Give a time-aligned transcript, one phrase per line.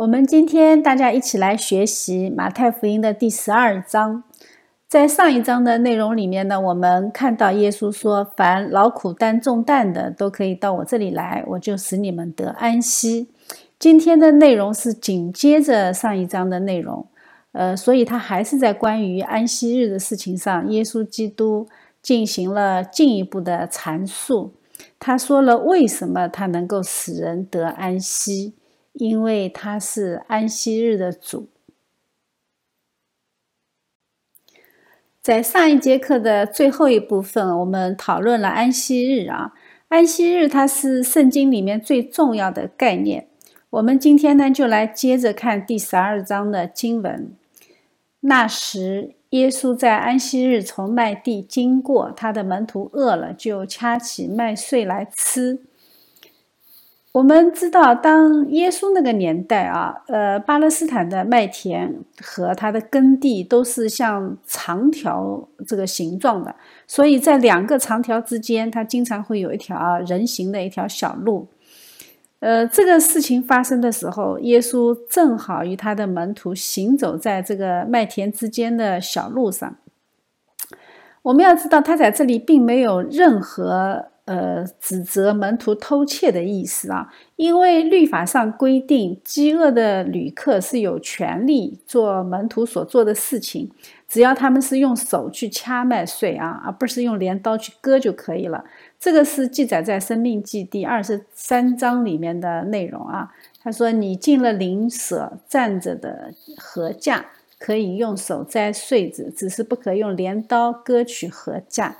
[0.00, 4.24] 我们今天大家一起来学习马太福音的第十二章。
[4.88, 13.28] 在上一章的内容里面呢，我们看到耶稣说：“凡劳苦担重担的，都可以到我这里来，我就使你们得安息。”
[13.78, 17.06] 今天的内容是紧接着上一章的内容，
[17.52, 21.68] 呃，所以他还是在关于安息日的事情上，耶稣基督
[22.00, 24.54] 进行了进一步的阐述。
[24.98, 28.54] 他说了为什么他能够使人得安息。
[29.00, 31.48] 因为他是安息日的主，
[35.22, 39.54] 在上一节课的最后一部分，我们讨论了安息日啊。
[39.88, 43.26] 安息日它是圣经里面最重要的概念。
[43.70, 47.34] 我们今天呢，就来接着看第十二章的经文。
[48.20, 55.62] 那时，耶稣在安息日从麦地经过，他的门徒饿了，就掐起麦穗来吃。
[57.12, 61.92] 我们知道，当耶稣那个年代啊，呃，巴勒斯坦的麦田
[62.22, 66.54] 和它的耕地都是像长条这个形状的，
[66.86, 71.48] 所以在两个长条之间，它经常会有一条人行的一条小路。
[72.38, 79.76] 呃，这个事情发生的时候，耶稣正好与他的门徒行走在这个麦田之间的小路上。
[81.22, 84.09] 我们要知道，他在这里并没有任何。
[84.26, 93.70] 呃，指责门徒偷窃的意思啊，因为律法上规定，饥饿的旅客是有权利做门徒所做的事情，
[94.06, 98.64] 只要他们是用手去掐麦穗啊，而不是用镰刀去割就可以了。
[99.00, 103.32] 这个是记载在《生命记》第二十三章里面的内容啊。
[103.62, 107.26] 他说：“你进了灵舍站着的禾架，
[107.58, 111.96] 可以用手摘穗子，只是不可用镰刀割取禾架。”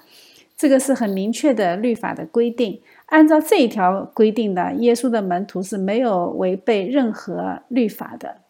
[0.60, 2.82] 这个是很明确的律法的规定。
[3.06, 8.42] 按照这一条规定呢，耶稣的门徒是没有违背任何律法的。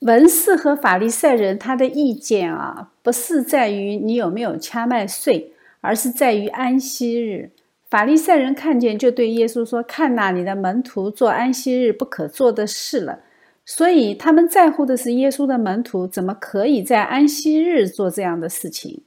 [0.00, 7.52] 文士和法利赛人他的意见啊，不是在于你有没有掐麦穗，而是在于安息日。
[7.88, 13.20] 法利赛人看见就对耶稣说：“看呐，你的门徒做安息日不可做的事了。”
[13.64, 19.02] 所以他们在乎的是耶稣的门徒怎么可以在安息日做这样的事情。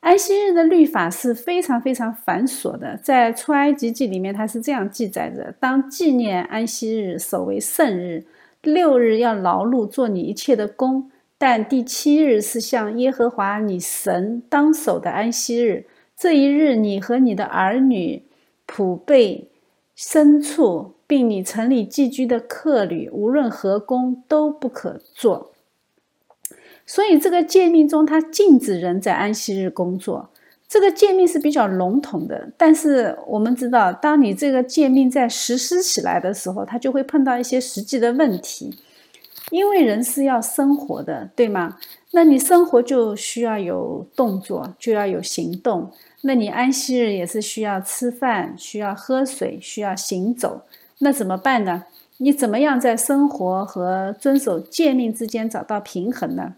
[0.00, 8.24] 安息日的律法是非常非常繁琐的，在出埃及记里面，它是这样记载着：当纪念安息日，守为圣日，
[8.62, 15.86] 六日要劳碌做你一切的工，但第七日是向耶和华你神当守的安息日。
[16.16, 18.22] 这一日，你和你的儿女、
[18.66, 19.48] 仆辈、
[19.96, 20.97] 牲畜。
[21.08, 25.50] 并你城里寄居的客旅，无论何工都不可做。
[26.86, 30.28] 所以这个诫命中，它禁止人在安息日工作。
[30.68, 38.78] 这个诫命是比较笼统的，但是我们知道，当你这个诫命在实施起来的时候，它就会碰到一些实际的问题。
[39.50, 41.78] 因为人是要生活的，对吗？
[42.10, 45.90] 那你生活就需要有动作，就要有行动。
[46.20, 50.62] 那你安息日也是需要吃饭，需要喝水，需要行走。
[50.98, 51.84] 那怎么办呢？
[52.18, 56.54] 你怎么样在生活和遵守诫命之间找到平衡呢？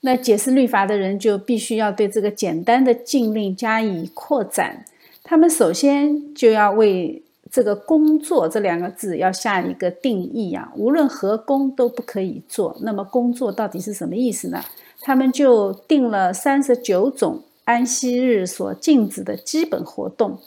[0.00, 4.84] 那解释律法的人就必须要对这个简单的禁令加以扩展。
[5.22, 12.76] 他们首先就要为这个“工作”这两个字要下一个定义啊，无论何工都不可以做。
[12.80, 14.64] 那么“工作”到底是什么意思呢？
[15.00, 20.38] 他们就定了三十九种安息日所禁止的基本活动。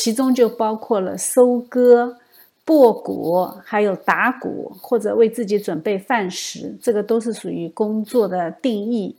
[0.00, 2.16] 其中就包括了收割、
[2.64, 9.14] 播谷，还有打谷，或者为自己准备饭食，这个都是属于工作的定义。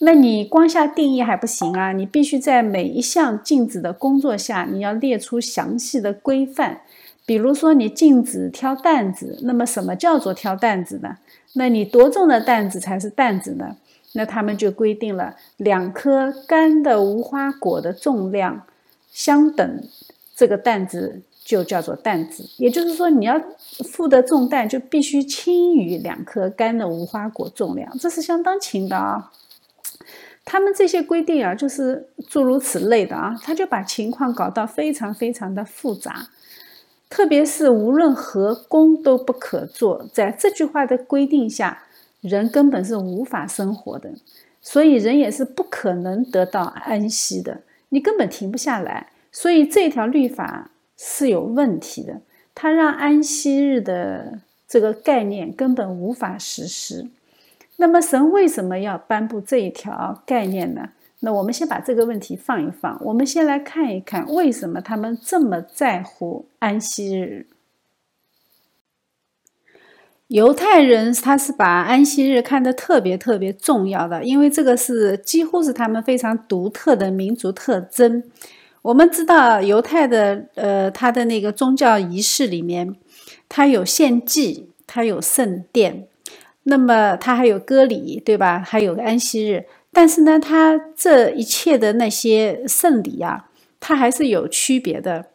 [0.00, 6.80] 那你光下定义还不行啊，你必须在每一项禁止的工作下，你要列出详细的规范。
[7.24, 11.18] 比如说，你禁止挑担子，那么什么叫做挑担子呢？
[11.52, 13.76] 那你多重的担子才是担子呢？
[14.14, 18.62] 那他们就规定了两颗干的无花果的重量。
[19.10, 19.82] 相等，
[20.38, 22.48] 这个担子就叫做担子。
[22.58, 23.42] 也就是说，你要
[23.92, 29.32] 负的重担就必须轻于两颗干的无花果重量，这是相当轻的啊。
[30.44, 36.28] 他们这些规定啊，就是诸如此类的啊，他就把情况搞到非常非常的复杂。
[37.10, 41.82] 特别是无论何工都不可做，在这句话的规定下，
[42.20, 44.12] 人根本是无法生活的，
[44.62, 47.62] 所以人也是不可能得到安息的。
[47.88, 49.08] 你根本停不下来，
[49.40, 52.22] 所以这条律法是有问题的。
[52.56, 57.06] 它让安息日的这个概念根本无法实施。
[57.76, 60.88] 那么神为什么要颁布这一条概念呢？
[61.20, 67.46] 那我们先把这个问题放一放，我们先来看一看为什么他们这么在乎安息日。
[70.26, 78.24] 犹太人他是把安息日看得特别特别重要的，因为这个是几乎是他们非常独特的民族特征。
[78.88, 82.96] 我们知道犹太的呃，他的那个宗教仪式里面，
[83.46, 86.08] 他有献祭，他有圣殿，
[86.62, 88.64] 那么他还有割礼，对吧？
[88.66, 89.66] 还有个安息日。
[89.92, 95.26] 但是呢，他这一切的那些圣礼啊，它还是有区别的。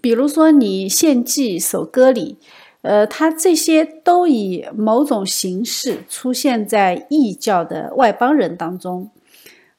[0.00, 2.38] 比如说你献祭、守割礼。
[2.82, 9.10] 呃，它这些都以某种形式出现在异教的外邦人当中。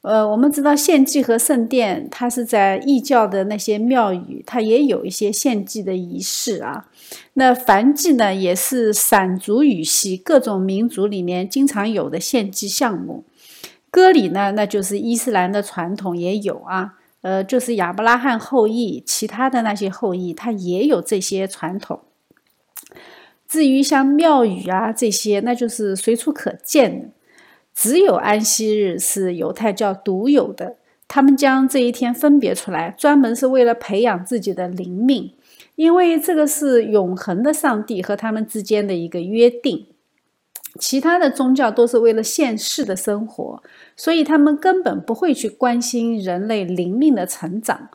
[0.01, 6.87] 呃，我们知道献祭和圣殿，它是在异教的那些庙宇，它也有一些献祭的仪式啊。
[7.33, 13.25] 那燔祭呢，也是闪族语系各种民族里面经常有的献祭项目。
[13.91, 16.95] 割礼呢，那就是伊斯兰的传统也有啊。
[17.21, 21.99] 呃，就是亚伯拉罕后裔，其他的那些后裔，他也有这些传统。
[23.47, 27.07] 至于像庙宇啊这些，那就是随处可见的。
[27.73, 30.75] 只有安息日是犹太教独有的，
[31.07, 35.33] 他们将这一天分别出来，专门是为了培养自己的灵命，
[35.75, 39.87] 因为这个是永恒的上帝和他们之间的一个约定。
[40.79, 43.61] 其他的宗教都是为了现世的生活，
[43.97, 47.89] 所以他们根本不会去关心人类灵命的成长，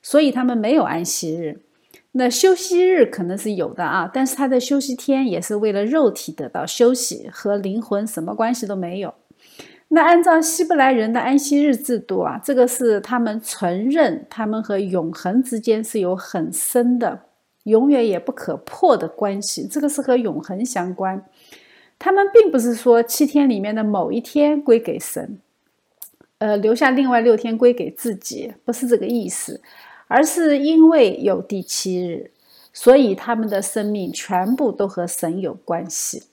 [0.00, 1.60] 所以他们没有安息日。
[2.12, 9.12] 那休息日可能是有的啊，但是他的休息天也是为了肉体得到休息，和灵魂什么关系都没有。
[9.94, 17.20] 那按照希伯来人的安息日制度啊，这个是他们承认他们和永恒之间是有很深的、
[17.64, 21.22] 永远也不可破的关系，这个是和永恒相关。
[21.98, 25.38] 他们并不是说七天里面的某一天归给神，
[26.38, 29.60] 呃，留下另外六天归给自己，不是这个意思。
[30.08, 32.30] 而是因为有第七日，
[32.72, 36.24] 所以他们的生命全部都和神有关系。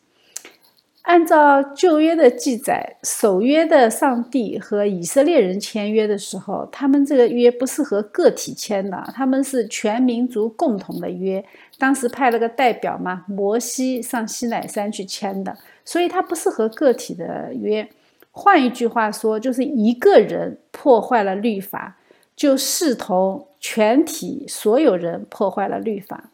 [1.10, 11.44] 按照旧约的记载，守约的上帝和以色列人签约的时候，他们这个约不是和个体签的，他们是全民族共同的约。
[11.80, 17.90] 当时派了个代表嘛，摩西上西乃山去签的，所以它不是和个体的约。
[18.30, 21.96] 换一句话说，就是一个人破坏了律法。
[22.36, 26.30] 就视同全体所有人破坏了律法，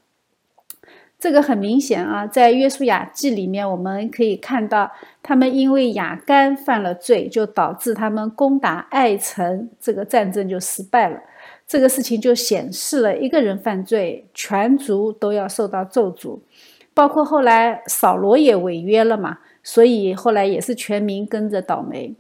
[1.26, 4.92] 这个很明显啊，在约书亚记里面，我们可以看到，
[5.24, 11.20] 他们因为亚干犯了罪，就导致他们攻打爱城，这个战争就失败了。
[11.66, 16.42] 这个事情就显示了一个人犯罪，全族都要受到咒诅，
[16.94, 22.14] 包括后来扫罗也违约了嘛，所以后来也是全民跟着倒霉。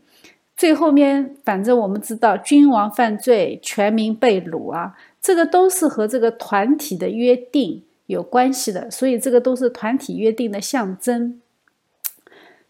[0.57, 11.41] 最后面，反正我们知道，君王犯罪，全民被掳啊，这个都是和这个团体的约定有关系的，所以这个都是团体约定的象征。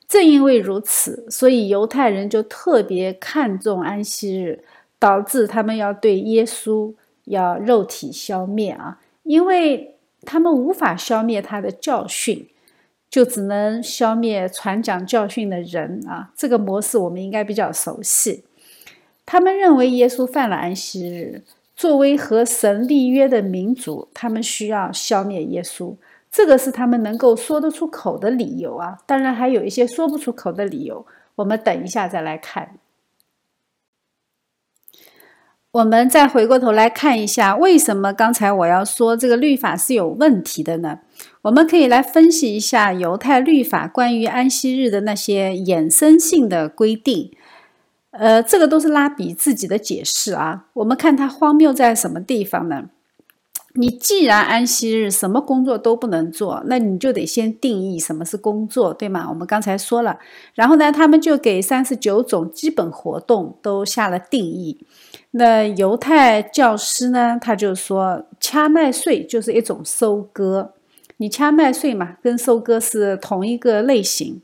[0.07, 4.63] 正因为如此，所以犹太人就特别看重安息日，
[4.99, 6.93] 导致他们要对耶稣
[7.25, 12.47] 要肉体消灭啊，因为他们无法消灭他的教训。
[13.07, 16.33] 就只能消灭传讲教训的人啊！
[16.35, 18.43] 这个模式我们应该比较熟悉。
[19.25, 21.41] 他们认为耶稣犯了安息日，
[21.75, 25.95] 作为和神立约的民族，他们需要消灭耶稣。
[26.31, 28.97] 这个是他们能够说得出口的理由啊！
[29.05, 31.05] 当然还有一些说不出口的理由，
[31.35, 32.77] 我们等一下再来看。
[35.71, 40.99] 我们再回过头来看一下，为什么刚才我要说这个律法是有问题的呢？
[41.43, 47.31] 我们可以来分析一下犹太律法关于安息日的那些衍生性的规定。
[48.17, 50.65] 呃，这个都是拉比自己的解释啊。
[50.73, 52.89] 我们看它荒谬在什么地方呢？
[53.77, 59.27] 你既然安息日什么工作都不能做，那你就得先定义什么是工作，对吗？
[59.27, 60.17] 我们刚才说了，
[60.53, 64.79] 然后呢，他们就给三十九种基本活动都下了定义。
[65.31, 70.71] 那犹太教师呢，他就说掐麦穗就是一种收割。
[71.17, 74.41] 你掐麦穗嘛，跟收割是同一个类型。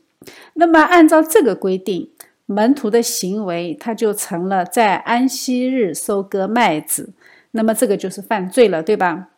[0.55, 2.09] 那么按照这个规定，
[2.51, 7.13] 门徒的行为他就成了在安息日收割麦子，
[7.51, 9.29] 那么这个就是犯罪了，对吧？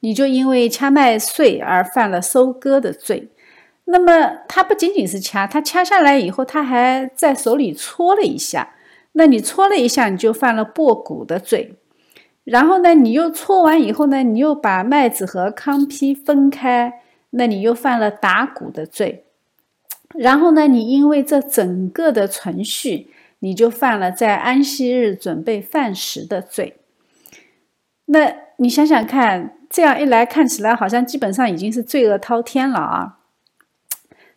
[0.00, 3.28] 你就因为掐麦穗而犯了收割的罪。
[3.84, 8.74] 那么他不仅仅是掐，他掐下来以后，他还在手里搓了一下。
[9.12, 11.74] 那你搓了一下，你就犯了剥谷的罪。
[12.44, 17.00] 然后呢，你又搓完以后呢，你又把麦子和糠坯分开，
[17.30, 19.24] 那你又犯了打谷的罪。
[20.18, 26.76] 然后呢，你因为这整个的程序，你就犯了在安息日准备饭食的罪。
[28.06, 33.18] 那你想想看，这样一来看起来好像基本上已经是罪恶滔天了啊！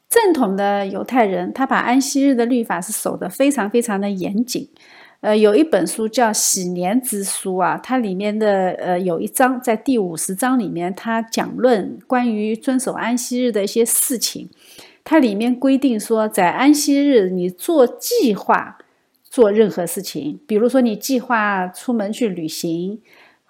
[0.08, 4.70] 正统的犹太人，他把安息日的律法是守得非常非常的严谨。
[5.22, 14.50] 呃，有一本书叫《喜年之书》啊，它里面的呃有一章在第五十章里面，它讲论关于遵守安息日的一些事情。
[15.04, 18.78] 它里面规定说，在安息日你做计划
[19.24, 23.02] 做任何事情，比如说你计划出门去旅行，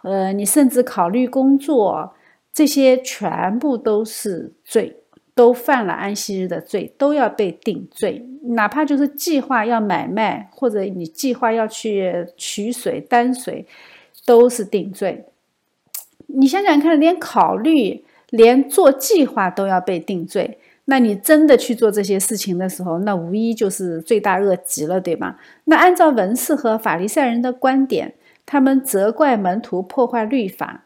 [0.03, 2.13] 呃，你甚至考虑工作，
[2.53, 4.97] 这些全部都是罪。
[5.35, 8.23] 都犯了安息日的罪，都要被定罪。
[8.49, 13.65] 哪怕就是计划要买卖，或者你计划要去取水、担水，
[14.27, 15.25] 都是定罪。
[16.27, 25.37] 你想想看，连考虑、连做计划都要被定罪，那你真的去做这些事情的时候，那无疑就是罪大恶极了，对吗？
[25.65, 28.13] 那按照文士和法利赛人的观点，
[28.45, 30.83] 他们责怪门徒破坏律法，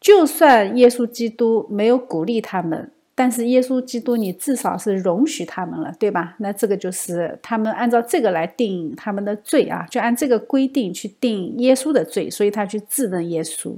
[0.00, 2.90] 就算耶稣基督没有鼓励他们。
[3.14, 6.34] 但是耶稣基督，你至少是容许他们了，对吧？
[6.38, 13.76] 那这个就是他们按照这个来定他们的罪啊，就按这个规定去定耶稣的罪，所以他去质问耶稣。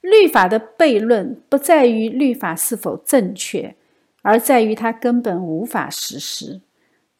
[0.00, 3.76] 律法的悖论不在于律法是否正确，
[4.22, 6.60] 而在于它根本无法实施。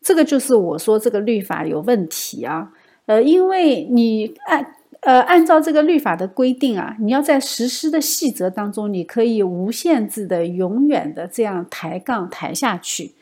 [0.01, 2.73] 这个就是我说这个律法有问题啊，
[3.07, 4.75] 呃，因为你按。
[5.03, 13.15] 呃，按照这个律法的规定啊，你要在实施的细则当中，你可以无限制的、永远的这样抬杠抬下去。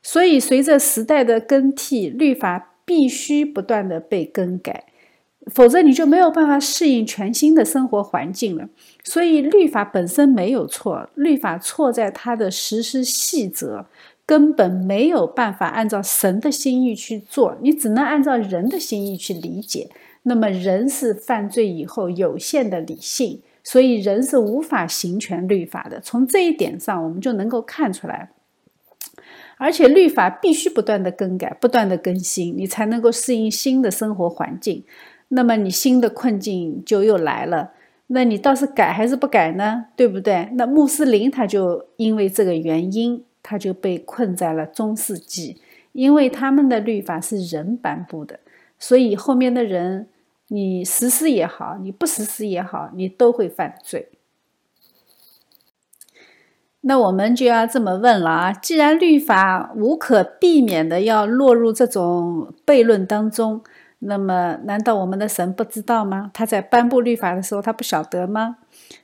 [0.00, 4.84] 所以，随着时代的更替，律法必须不断的被更改，
[5.54, 8.68] 否则你就没有办法适应全新的生活环境了。
[9.04, 13.86] 所以，律法本身没有错，律法错在它的实施细则
[14.26, 19.90] 根本没有办法按照神的心意去做，你只能按照人的心意去理解。
[20.24, 26.00] 那么人是犯罪以后有限的理性，所以人是无法行权律法的。
[26.00, 28.30] 从这一点上，我们就能够看出来。
[29.56, 34.84] 而且律法必须不断的更改、不断的更新，你才能够适应新的生活环境。
[35.28, 37.72] 那么你新的困境就又来了。
[38.08, 39.86] 那你倒是改还是不改呢？
[39.94, 40.48] 对不对？
[40.54, 45.60] 那穆斯林他就因为这个原因，他就被困在了中世纪，
[45.92, 48.40] 因为他们的律法是人颁布的。
[48.78, 50.08] 所以后面的人，
[50.48, 54.08] 你实施也好，你不实施也好，你都会犯罪。
[56.80, 63.62] 那我们就要这么问了啊：既然律法无可避免的要落入这种悖论当中，
[64.00, 66.30] 那么难道我们的神不知道吗？
[66.32, 68.58] 他在颁布律法的时候，他不晓得吗？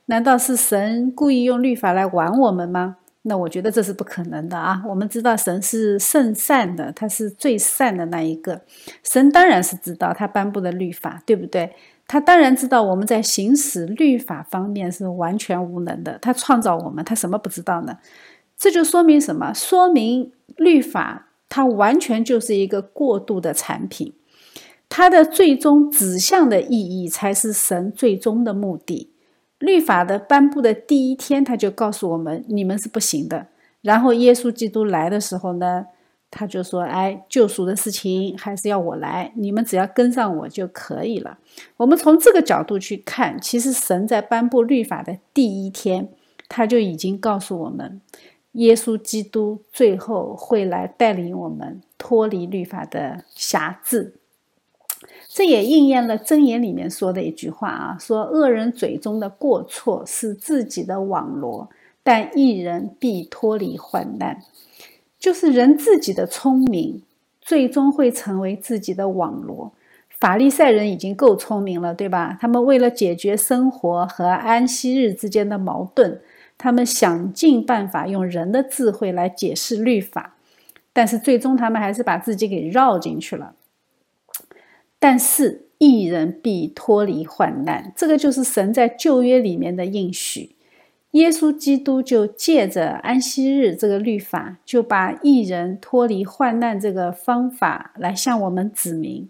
[0.05, 2.97] 难道是神故意用律法来玩我们吗？
[3.23, 4.83] 那我觉得这是不可能的啊！
[4.87, 8.61] 我们知道神是圣善的，他是最善的那一个。
[9.03, 11.73] 神当然是知道他颁布的律法，对不对？
[12.07, 16.19] 他当然知道我们在行使律法方面是完全无能的。
[16.21, 17.97] 他创造我们，他什么不知道呢？
[18.55, 19.51] 这就说明什么？
[19.53, 24.13] 说明律法它完全就是一个过渡的产品，
[24.97, 29.11] 它的最终指向的意义才是神最终的目的。
[29.59, 33.47] 律法的颁布的第一天，他就告诉我们，你们是不行的。
[33.81, 35.87] 然后耶稣基督来的时候呢，
[36.31, 41.39] 他就说：“哎，救赎的事情还是要我来，你们只要跟上我就可以了。”
[41.75, 46.07] 我们从这个角度去看，其实神在颁布律法的第一天，
[46.47, 47.99] 他就已经告诉我们，
[48.53, 54.13] 耶稣基督最后会来带领我们脱离律法的辖制。
[55.35, 61.69] 这也应验了箴言里面说的一句话啊，说恶人嘴中的过错是自己的网罗，
[62.03, 64.39] 但一人必脱离患难。
[65.19, 67.01] 就是人自己的聪明，
[67.41, 69.73] 最终会成为自己的网罗。
[70.17, 72.37] 法利赛人已经够聪明了，对吧？
[72.39, 76.21] 他们为了解决生活和安息日之间的矛盾，
[76.57, 80.35] 他们想尽办法用人的智慧来解释律法，
[80.93, 83.53] 但是最终他们还是把自己给绕进去了。
[85.07, 90.55] 但是一人必脱离患难，这个就是神在旧约里面的应许。
[91.11, 99.29] 耶稣基督就借着安息日这个律法，就把一人脱离患难这个方法来向我们指明。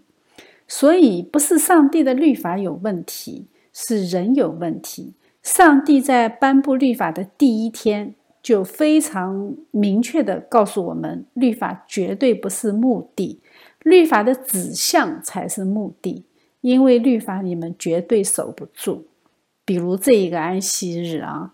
[0.66, 5.12] 所以不是上帝的律法有问题，是人有问题。
[5.42, 13.40] 上帝在颁布律法的第一天，就非常明确的告诉我们，律法绝对不是目的。
[13.86, 16.24] 律法的指向才是目的，
[16.60, 19.06] 因为律法你们绝对守不住。
[19.64, 21.52] 比如这一个安息日啊，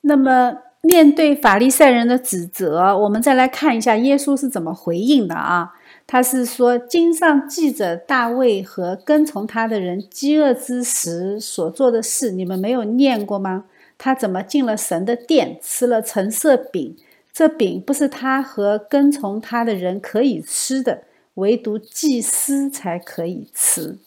[0.00, 5.74] 那么面对法利赛人的指责，我们再来看一下耶稣是怎么回应的啊？
[6.06, 13.66] 他是说：“经上记着大卫和跟从他的人饥饿之时所做的事，你们没有念过吗？
[13.98, 16.96] 他怎么进了神的殿，吃了橙色饼？
[17.36, 21.02] 这饼不是他和跟从他的人可以吃的，
[21.34, 23.98] 唯独祭司才可以吃。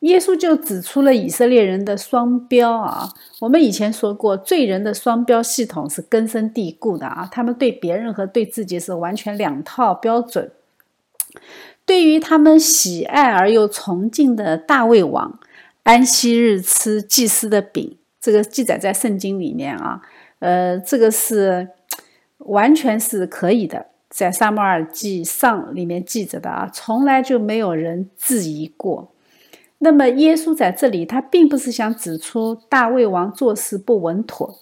[0.00, 3.12] 耶稣就指出了以色列人的双标啊！
[3.40, 7.28] 我们以前说过，罪人的双标系统是根深蒂固的啊！
[7.30, 10.50] 他们对别人和对自己是完全两套标准。
[11.84, 15.38] 对于他们喜爱而又崇敬的大卫王，
[15.82, 20.00] 安息日吃祭司的饼，这个记载在圣经里面啊，
[20.38, 21.68] 呃，这个是
[22.38, 29.10] 完全是可以的，在撒母耳记上里面记着的啊，从来就没有人质疑过。
[29.78, 34.58] 那么耶稣在这里，他并不是想指出大卫王做事不稳妥，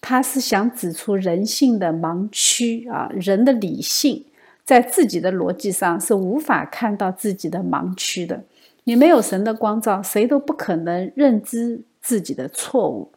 [0.00, 4.24] 他是想指出人性的盲区啊，人的理性。
[4.64, 8.44] 在自己的逻辑上是无法看到自己的盲区的。
[8.84, 13.10] 你没有神的光照，谁都不可能认知自己的错误。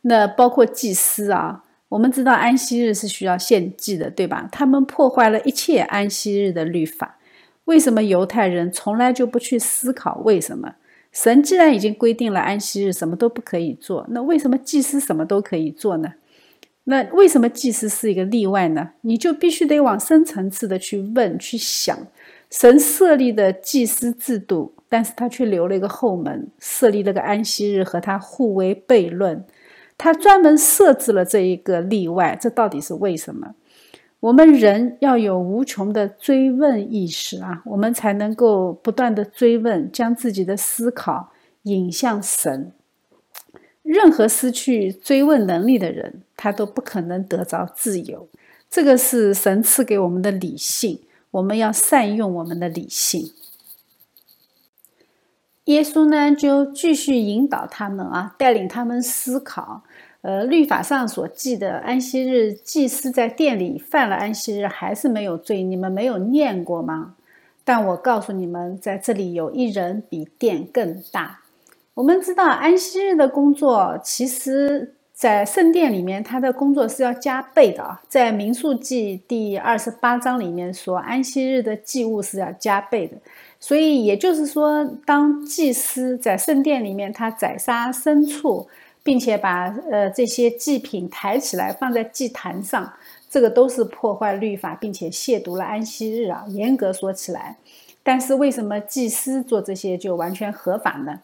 [0.00, 4.48] 那包括祭司啊，我们知道安息日是需要献祭的，对吧？
[4.50, 7.18] 他们破坏了一切安息日的律法。
[7.66, 10.74] 为什么犹太人从来就不去思考为什么？
[11.12, 16.14] 神既然已经规定了安息日什么都不可以做，那为什么祭司什么都可以做呢？
[16.84, 18.90] 那为什么祭司是一个例外呢？
[19.00, 21.96] 你就必须得往深层次的去问、去想。
[22.50, 29.44] 神设立的祭司制度，但是他却留了一个后门，设立了个安息日和他互为悖论。
[29.98, 33.54] 他专门设置了这一个例外，这到底是为什么？
[34.20, 41.30] 我们人要有无穷的追问意识啊，我们才能够不断的追问，将自己的思考
[41.62, 42.72] 引向神。
[43.82, 48.28] 任何失去追问能力的人，他都不可能得着自由。
[48.68, 51.00] 这个是神赐给我们的理性，
[51.30, 53.30] 我们要善用我们的理性。
[55.66, 59.82] 耶稣呢，就继续引导他们啊，带领他们思考。
[60.22, 65.62] 呃，律法上所记的安息日，祭司在殿里犯了安息日，还是没有罪。
[65.62, 67.14] 你们没有念过吗？
[67.64, 71.40] 但我告诉你们，在这里有一人比殿更大。
[71.94, 78.02] 我们知道安息日的工作，其实，在圣殿里面，他的工作是要加倍的啊。
[78.08, 83.16] 在民数记第二十八章里面说，安息日的祭物是要加倍的。
[83.60, 88.66] 所以也就是说，当祭司在圣殿里面，他宰杀牲畜。
[89.06, 92.92] 并且把呃这些祭品抬起来放在祭坛上，
[93.30, 96.44] 这个都是破坏律法，并且亵渎了安息日啊。
[96.48, 97.56] 严格说起来，
[98.02, 101.20] 但是为什么祭司做这些就完全合法呢？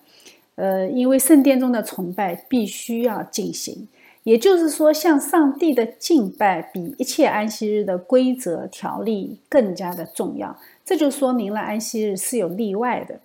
[0.54, 3.88] 呃，因为圣殿中的崇拜必须要进行，
[4.22, 10.56] 也就是说，向上帝的敬拜比一切安息日的规则条例更加的重要。
[10.92, 13.18] 这就说明了安息日是有例外的，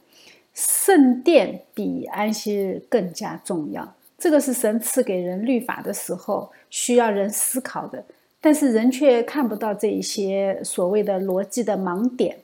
[0.54, 3.94] 圣殿比安息日更加重要。
[4.18, 8.06] 这个是神赐给人律法的时候需要人思考的，
[8.40, 12.38] 但是人却看不到这一些所谓的逻辑的盲点。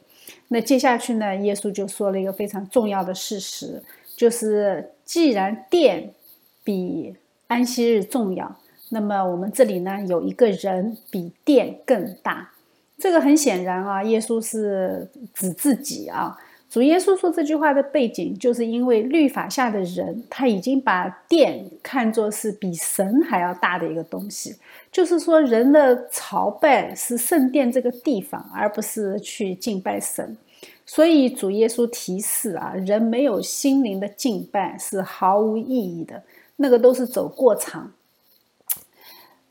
[0.49, 1.33] 那接下去呢？
[1.37, 3.81] 耶稣就说了一个非常重要的事实，
[4.17, 6.11] 就是既然殿
[6.65, 7.15] 比
[7.47, 8.53] 安息日重要，
[8.89, 12.49] 那么我们这里呢有一个人比殿更大。
[13.03, 16.33] 这个很显然啊，耶稣是指自己啊。
[16.69, 24.55] 主耶稣说这句话的背景，就是因为律法下的人，他已经把殿看作是比神还要大的一个东西。
[24.89, 30.37] 就是说，人的朝拜是圣殿这个地方，而不是去敬拜神。
[30.85, 36.23] 所以主耶稣提示啊，人没有心灵的敬拜是毫无意义的，
[36.55, 37.91] 那个都是走过场。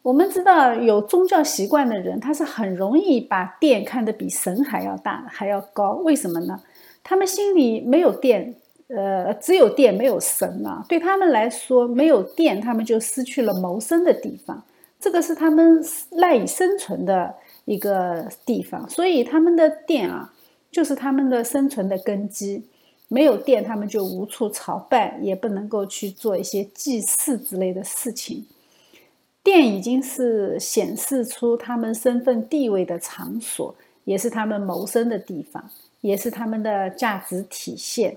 [0.03, 5.93] 我们知道，有宗教习惯的人，他是很容易把电看得比神还要大、还要高。
[6.03, 6.61] 为什么呢？
[7.05, 8.53] 他们心里没有电，
[8.89, 10.85] 呃，只有电没有神啊。
[10.89, 14.65] 对他们来说，没有电，他们就失去了谋生的地方，
[14.99, 17.33] 这个是他们赖以生存的
[17.65, 18.89] 一个地方。
[18.91, 20.33] 所以他们的电啊，
[20.73, 22.65] 就是他们的生存的根基。
[23.07, 28.47] 没有电，他们就无处朝拜，也不能够去做一些祭祀之类的事情。
[29.43, 33.75] 电已经是显示出他们身份地位的场所，
[34.05, 35.71] 也是他们谋生的地方。
[36.03, 38.17] 也是他们的价值体现，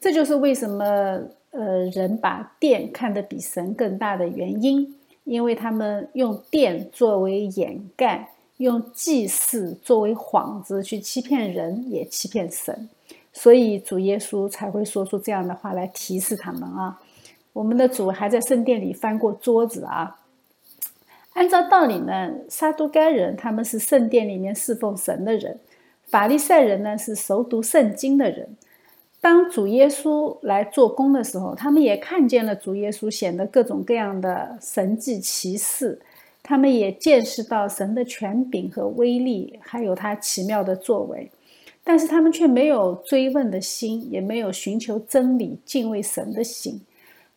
[0.00, 0.84] 这就是为什么
[1.52, 12.90] 呃人把殿看得比神更大的原因，因为他们用殿作为掩盖，用祭祀作为幌子去欺骗人，也欺骗神，
[13.32, 17.00] 所以主耶稣才会说出这样的话来提示他们啊。
[17.52, 20.18] 我们的主还在圣殿里翻过桌子啊。
[21.34, 25.58] 按照道理呢，撒都该人他们是圣殿里面侍奉神的人。
[26.04, 28.48] 法利赛人呢是熟读圣经的人，
[29.18, 35.98] 当主耶稣来做工的时候，他们也看见了主耶稣显得各种各样的神迹奇事，
[36.42, 41.30] 他们也见识到神的权柄和威力，还有他奇妙的作为。
[41.82, 46.82] 但是他们却没有追问的心，也没有寻求真理、敬畏神的心。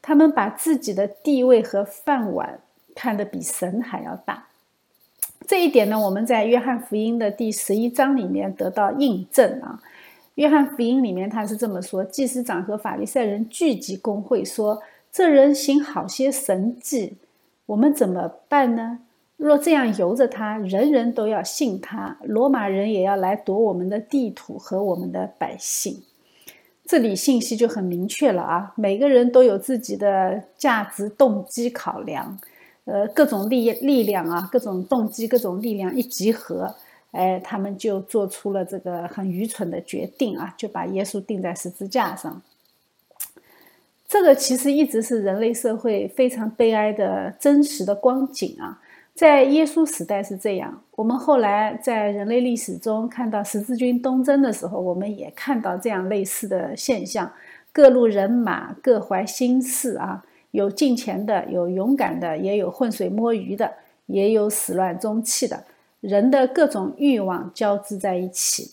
[0.01, 2.60] 他们把自己的地位和饭碗
[2.95, 4.47] 看得比神还要大。
[5.45, 9.79] 这一点呢，我们在约翰福音的第十一章里面得到印证啊。
[10.34, 14.81] 约翰福音里面他是这么说：祭司长和法利赛人聚集公会，说
[15.13, 17.17] ：“这人行好些神迹，
[17.67, 18.99] 我们怎么办呢？
[19.38, 26.01] 若这样由着他，人人都要信他，罗马人也要来夺我们的地土和我们的百姓。”
[26.86, 28.73] 这里信息就很明确了啊！
[28.75, 32.39] 每个人都有自己的价值动机考量，
[32.86, 36.74] 呃，各种力力量啊，各种动机、各种力量一集合。
[37.12, 42.41] 哎，他们就做出了这个很愚蠢的决定啊，就把耶稣钉在十字架上。
[44.08, 48.82] 这个其实一直是人类社会非常悲哀的真实的光景啊。
[49.13, 57.32] 在耶稣时代是这样，我们后来在人类历史中看到十字军东征的时候，我们也看到这样类似的现象：
[57.71, 63.71] 各路人马各怀心事啊，有进前的，有勇敢的，也有浑水摸鱼的，
[64.07, 65.63] 也有始乱终弃的。
[66.01, 68.71] 人的各种欲望交织在一起。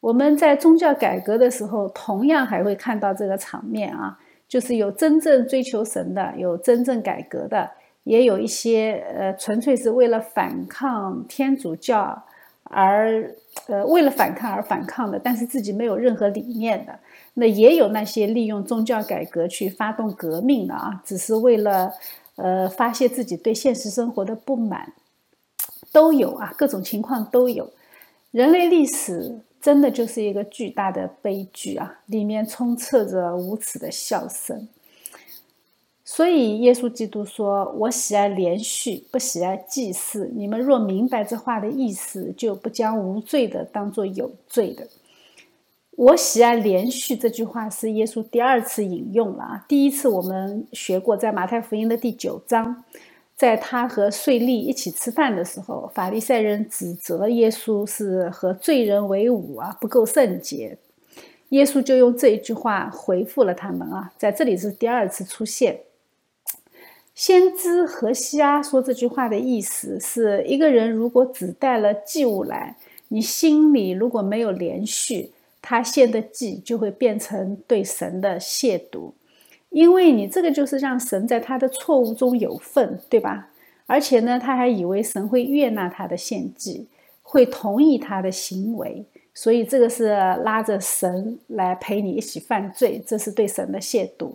[0.00, 7.70] 我们在宗教改革的时候，同样还会看到这个场面啊，就是有真正追求神的，有真正改革的，
[8.04, 12.20] 也有一些呃纯粹是为了反抗天主教
[12.64, 13.32] 而
[13.66, 16.98] 呃为了反抗而反抗的，但是自己没有任何理念的。
[17.34, 21.92] 那也有那些利用宗教改革去发动革命的啊，只是为了
[22.36, 24.92] 呃发泄自己对现实生活的不满。
[25.92, 27.70] 都有啊，各种情况都有。
[28.30, 34.66] 人类历史真的就是一个巨大的悲剧啊，里面充斥着无耻的笑声。
[36.02, 40.30] 所以耶稣基督说：“我喜爱连续，不喜爱祭祀。
[40.34, 44.88] 你们若明白这话的意思，就不将无罪的当做有罪的。”
[45.96, 52.84] 我喜爱连续这句话是耶稣第二次引用了啊，第一次我们学过，在马太福音的第九章。
[53.34, 60.78] 在他和税吏一起吃饭的时候，法利赛人指责耶稣是和罪人为伍啊，不够圣洁。
[61.48, 65.80] 耶稣就用这一句话回复了他们啊，在这里是第二次出现。
[67.14, 72.76] 先知何西阿说这句话的意思是一个人如果只带了祭物来，
[73.08, 79.12] 你心里如果没有连续，他献的祭就会变成对神的亵渎。
[79.70, 83.48] 因为你这个就是让神在他的错误中有份，对吧？
[83.86, 86.86] 而且呢，他还以为神会悦纳他的献祭，
[87.22, 94.32] 会同意他的行为，所以这个是拉着神来陪你一起犯罪，这是对神的亵渎。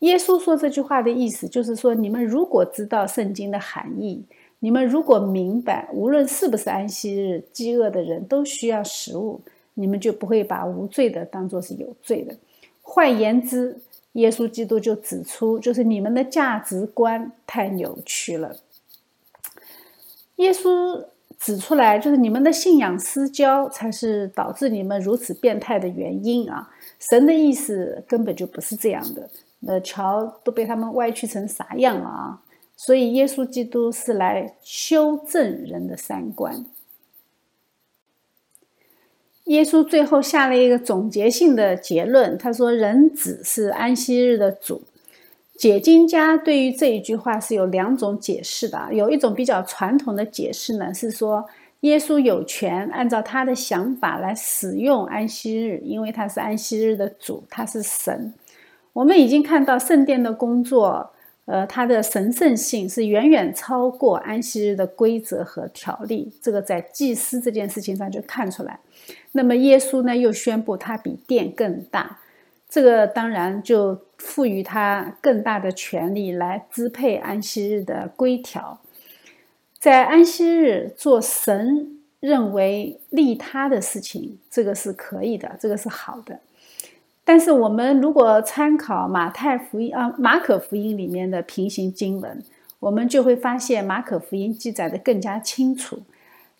[0.00, 4.22] 耶稣说这句话的意思就是说，你们如果知道圣经的含义，
[4.58, 9.40] 你们如果明白，无论是不是安息日，饥饿的人都需要食物，
[9.74, 12.34] 你们就不会把无罪的当作是有罪的。
[12.82, 13.80] 换言之，
[14.12, 18.56] 耶稣基督就指出，就是你们的价值观太扭曲了。
[20.36, 21.04] 耶稣
[21.38, 26.70] 指出来，就是你们的信仰失交，才是导致你们如此变态的原因啊！
[26.98, 29.28] 神的意思根本就不是这样的。
[29.60, 32.42] 那桥都被他们歪曲成啥样了啊？
[32.76, 36.64] 所以耶稣基督是来修正人的三观。
[39.44, 44.82] 耶稣最后下了一个总结性的结论，他说：“人子是安息日的主。”
[45.56, 48.88] 解经家对于这一句话是有两种解释的。
[48.92, 51.44] 有一种比较传统的解释呢，是说
[51.80, 58.34] 耶稣有权按照他的想法来使用安息日，因为他是安息日的主，他是神。
[58.94, 61.10] 我们已经看到圣殿的工作，
[61.46, 66.32] 呃，它的神圣性是远远超过安息日的规则和条例。
[66.40, 68.80] 这个在祭司这件事情上就看出来。
[69.32, 72.18] 那么耶稣呢，又宣布他比殿更大，
[72.68, 78.80] 这个当然就赋予他更大的权利来支配安息日的规条。
[79.78, 86.40] 在安息日做神认为利他的事情，这个是可以的，这个是好的。
[87.24, 92.42] 但是我们如果参考马太福音啊、马可福音里面的平行经文，
[92.80, 96.00] 我们就会发现马可福音记载的更加清楚。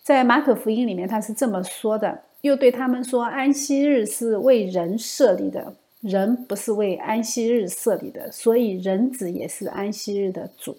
[0.03, 2.23] 在马可福音里面，他是这么说的。
[2.41, 10.77] 又对他们说：“安息日是为人设立的，人不是为安息日设立的，所以人子也是安息日的主。”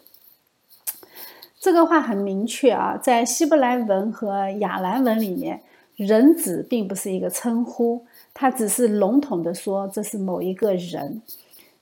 [1.59, 5.61] 这个话很明确啊，在希伯来文和亚兰文里面，
[5.95, 11.23] 人子并不是一个称呼，他只是笼统的说这是某一个人。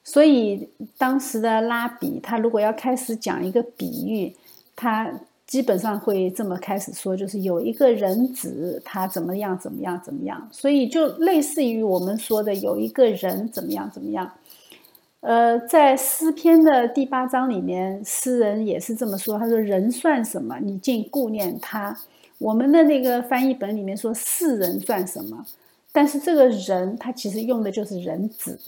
[0.06, 4.34] 所以当时的拉比，他如果要开始讲一个比喻，
[4.76, 5.12] 他
[5.48, 10.48] 基本上会这么开始说，就是有一个人子，他怎么样怎么样怎么样。
[10.52, 14.32] 所以就类似于我们说的有一个人怎么样怎么样。
[15.22, 20.60] 呃，在诗篇的第八章里面，诗人也是这么说，他说：“人算什么？
[20.60, 21.98] 你竟顾念他。”
[22.40, 25.46] 我们的那个翻译本里面说：“世人算什么？”
[25.94, 28.60] 但是这个人，他其实用的就是人子。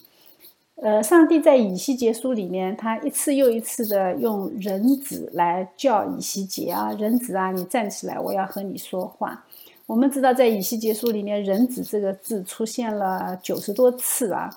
[0.75, 9.45] 呃，上帝在以西结书里面，他一次又一次的用人子来叫以西结啊，人子啊，你站起来，我要和你说话。
[9.85, 14.49] 我们知道，在以西结书里面，人子这个字出现了九十多次啊，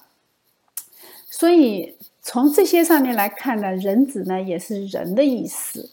[1.30, 5.88] 所以从这些上面来看呢，人子呢也是人的意思。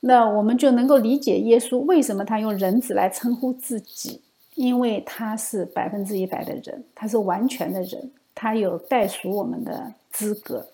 [0.00, 4.20] 那我们就能够理解耶稣为什么他用人子来称呼自己，
[4.56, 8.10] 因为他是百分之一百的人，他是完全的人。
[8.34, 10.66] 他有代属我们的资格，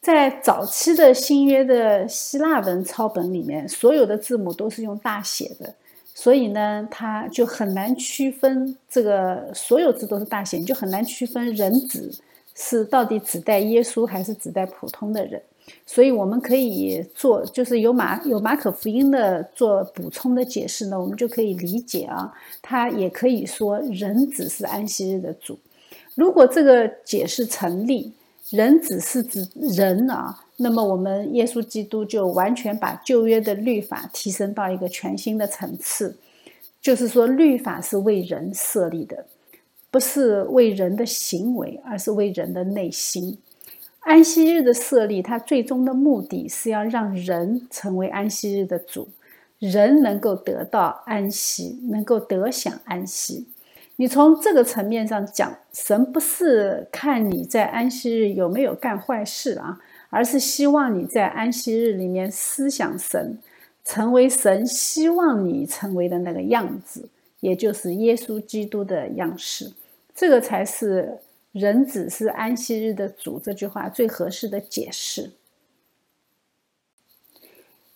[0.00, 5.74] 在早期的新约的希腊文抄本里面，所有的字母都是用大写的，
[6.14, 12.10] 所以呢，他就很难区分这个所有字都是大写，你就很难区分人子
[12.54, 15.42] 是到底指代耶稣还是指代普通的人。
[15.86, 25.58] 所以我们可以做，就是有马有马可福音的做补充的解释呢，我们就可以理解啊，他也可以说人只是安息日的主。
[26.14, 28.12] 如果这个解释成立，
[28.50, 36.16] 人只是指人啊，那么我们耶稣基督就完全把旧约的律法提升到一个全新的层次，
[36.80, 39.24] 就是说律法是为人设立的，
[39.90, 43.38] 不是为人的行为，而是为人的内心。
[44.04, 49.08] 安息日的设立，它最终的目的是要让人成为安息日的主，
[49.58, 53.46] 人能够得到安息，能够得享安息。
[53.96, 63.38] 你从这个层面上讲，神不是看你在安息日有没有干坏事啊，而是希望你在安息日里面思想神，
[63.84, 67.08] 成为神希望你成为的那个样子，
[67.40, 69.72] 也就是耶稣基督的样式。
[70.14, 71.18] 这个才是
[71.54, 75.30] “人子是安息日的主”这句话最合适的解释。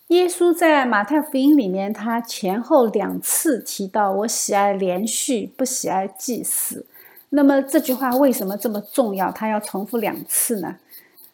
[0.07, 6.85] 耶稣在马太福音里面，他前后两次提到“我喜爱连续，不喜爱祭祀”。
[7.31, 9.29] 那么这句话为什么这么重要？
[9.29, 10.77] 他要重复两次呢？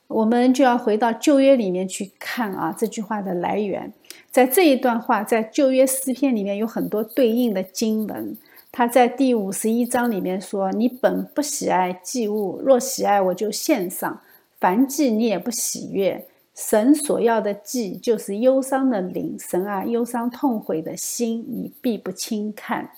[0.07, 3.93] 我们就要回到旧约里面去看啊，这句话的来源。
[4.29, 8.35] 在这一段话，在旧约诗篇里面有很多对应的经文。
[8.77, 14.19] 他在第五十一章里面说：“你本不喜爱祭物，若喜爱，我就献上；
[14.59, 19.38] 凡祭你也不喜悦。”神所要的祭，就是忧伤的灵。
[19.39, 22.91] 神啊，忧伤痛悔的心，你必不轻看。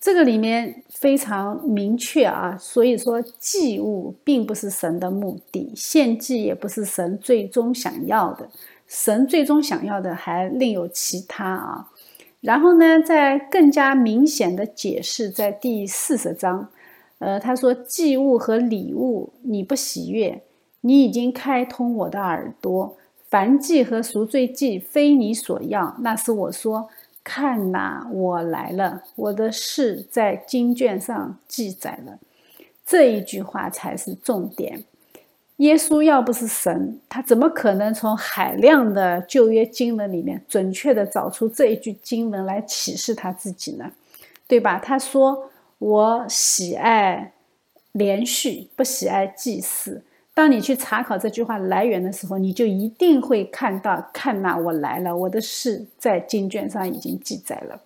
[0.00, 8.48] 这个里面非常明确啊，所以说祭物并不是神的目的，献祭也不是神最终想要的。
[8.86, 11.90] 神最终想要的还另有其他啊。
[12.42, 16.68] 然后呢，在更加明显的解释，在第四十章，
[17.20, 20.42] 呃，他说祭物和礼物你不喜悦。
[20.80, 22.96] 你已经开通我的耳朵，
[23.28, 26.88] 凡祭和赎罪祭非你所要，那是我说，
[27.22, 32.18] 看呐，我来了，我的事在经卷上记载了。
[32.84, 34.82] 这一句话才是重点。
[35.62, 43.92] 耶稣要不是神，他怎么可能从海量的旧约经文里面准确的找出这一句经文来启示他自己呢？
[44.48, 44.80] 对吧？
[44.82, 47.32] 他说：“我喜爱
[47.92, 50.02] 连续，不喜爱祭祀。”
[50.34, 57.80] 当你去查考这句话来源的时候，你就一定会看到：看呐，我来了，我的事在经卷上已经记载了。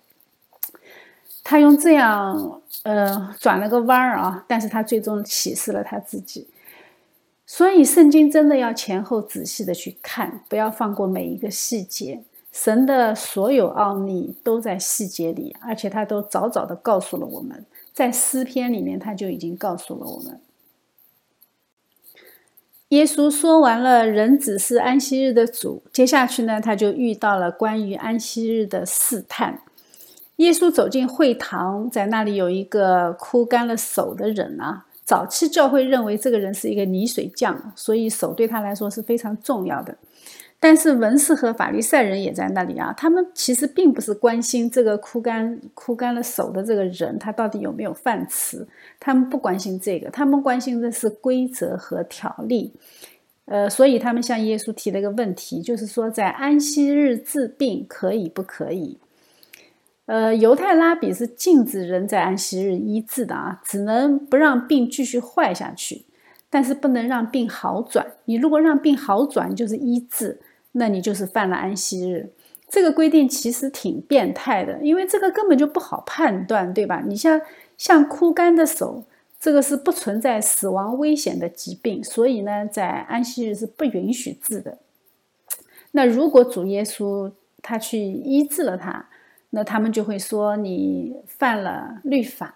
[1.43, 6.47] 他用这样呃转了个弯儿啊，但是他最终启示了他自己。
[7.49, 12.25] 所以圣经真的要前后仔细的去看，不要放过每一个细节。
[12.51, 20.41] 神的所有奥秘都在细节里，而且他都早早的告诉了我们，在诗篇里面他就已经告诉了我们。
[22.89, 25.83] 耶稣说完了，人只是安息日的主。
[25.93, 29.61] 接下去呢，他就遇到了关于安息日的试探。
[30.37, 34.86] 耶稣走进会堂，在那里有一个枯干了手的人啊。
[35.07, 39.95] 早期教会认为这个人是一个泥水匠，所以手对他来说是非常重要的。
[40.59, 48.67] 但是文士和法利赛人也在那里啊，他们其实并不是关心这个枯干枯干了手的这个人他到底有没有饭吃，
[48.99, 52.73] 他们不关心这个，他们关心的是规则和条例。
[53.45, 58.97] 呃，所以他们向耶稣提了一个问题，就是说在安息日治病可以不可以？
[60.07, 66.05] 呃，犹太拉比是禁止人在安息日医治的啊，只能不让病继续坏下去，
[66.49, 68.13] 但是不能让病好转。
[68.23, 70.39] 你如果让病好转，就是医治，
[70.71, 72.31] 那你就是犯了安息日。
[72.69, 77.03] 这个规定其实挺变态的，因为这个根本就不好判断，对吧？
[77.05, 77.41] 你像
[77.77, 79.03] 像枯干的手，
[79.39, 84.77] 这个是不存在死亡危险的疾病，所以呢，在安息日是不允许治的。
[85.91, 89.09] 那如果主耶稣他去医治了他，
[89.51, 92.55] 那他们就会说你犯了律法，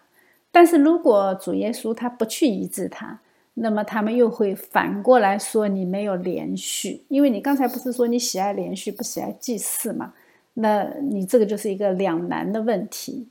[0.52, 3.20] 但是如果主耶稣他不去医治他，
[3.54, 10.14] 那么他们又会反过来说你没有连续，因为你刚才不是说你喜爱连续不喜爱祭祀嘛？
[10.56, 13.28] 那你这个就是一个两难的问题。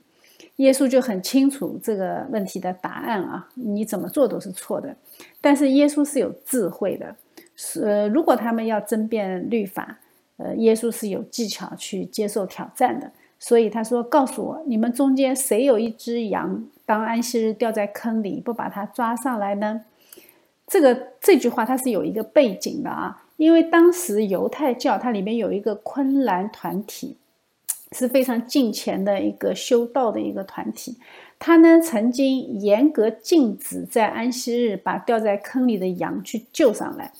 [0.57, 4.95] 耶稣就很清楚这个问题的答案啊，你怎么做都是错的。
[5.39, 7.15] 但是耶稣是有智慧的，
[7.55, 9.99] 是如果他们要争辩律法，
[10.37, 13.11] 呃，耶稣是有技巧去接受挑战的。
[13.43, 19.81] 所以他说：“告诉我，你们中间谁有一只羊，当安息日掉在坑里，不把它抓上来呢？”
[20.69, 27.17] 这个这句话它是有一个背景的啊，因为当时犹太教它里面有一个昆兰团体，
[27.93, 30.97] 是非常近前的一个修道的一个团体，
[31.39, 37.11] 他呢曾经严格禁止在安息日把掉在坑里的羊去救上来。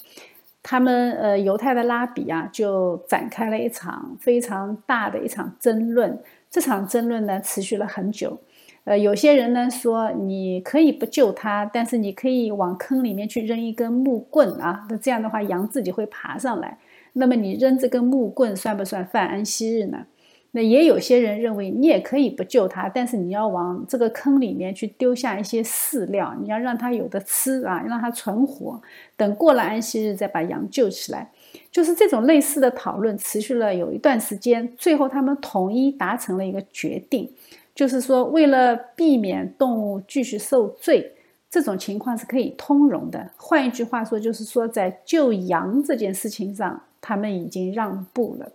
[0.64, 6.20] 他们呃，犹太的拉比啊，就展开了一场非常大的一场争论。
[6.50, 8.40] 这场争论呢，持续了很久。
[8.84, 16.78] 呃，有些人呢说，你可以不救他，但是你可以往坑里面去扔一根木棍啊，那这样的话，羊自己会爬上来。
[17.14, 20.06] 那么你扔这根木棍算不算犯安息日呢？
[20.54, 28.82] 那也有些人认为，你也可以不救它，但是你要往这个坑里面去丢下一些饲料，你要让它有的吃啊，让它存活，
[29.16, 31.32] 等过了安息日再把羊救起来。
[31.72, 37.32] 就是这种类似的讨论持续了有一段时间，最后他们统一达成了一个决定，
[37.74, 41.14] 就是说为了避免动物继续受罪，
[41.50, 43.32] 这种情况是可以通融的。
[43.38, 48.52] 换一句话说，就是说在救羊这件事情上，他们已经让步了。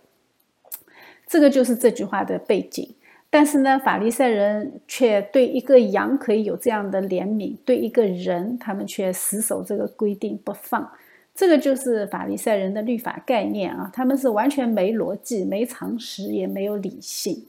[1.27, 2.95] 这个就是这句话的背景，
[3.29, 10.89] 但是呢，法利赛人却对一个羊可以有这样的怜悯，对一个人，他们却死守这个规定不放。
[11.35, 17.45] 这个就是法利赛人的律法概念啊，他们是完全没逻辑、没常识，也没有理性。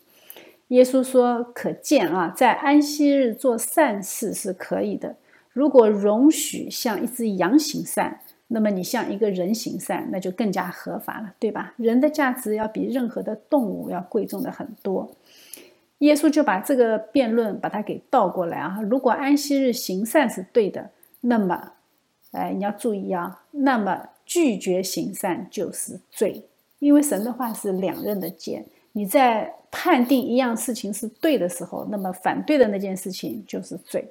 [0.69, 5.17] 耶稣说：“可见啊，在安息日做善事是可以的，
[5.53, 11.75] 如果容许像一只羊行善。”那么你像一个人行善，那就更加合法了，对吧？
[11.77, 15.11] 人的价值要比任何的动物要贵重的很多。
[15.99, 18.81] 耶稣就把这个辩论把它给倒过来啊！
[18.89, 20.91] 如果安息日行善是对的，
[21.23, 21.73] 那么，
[22.31, 26.45] 哎，你要注意啊，那么拒绝行善就是罪，
[26.79, 28.65] 因为神的话是两刃的剑。
[28.93, 34.09] 你在判定一样事情是对的时候，那么反对的那件事情就是罪。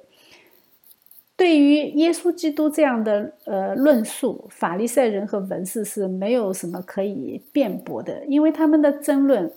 [1.38, 9.48] 对于耶稣基督这样的呃论述，法利赛人和文士是没有什么可以辩驳的，因为他们的争论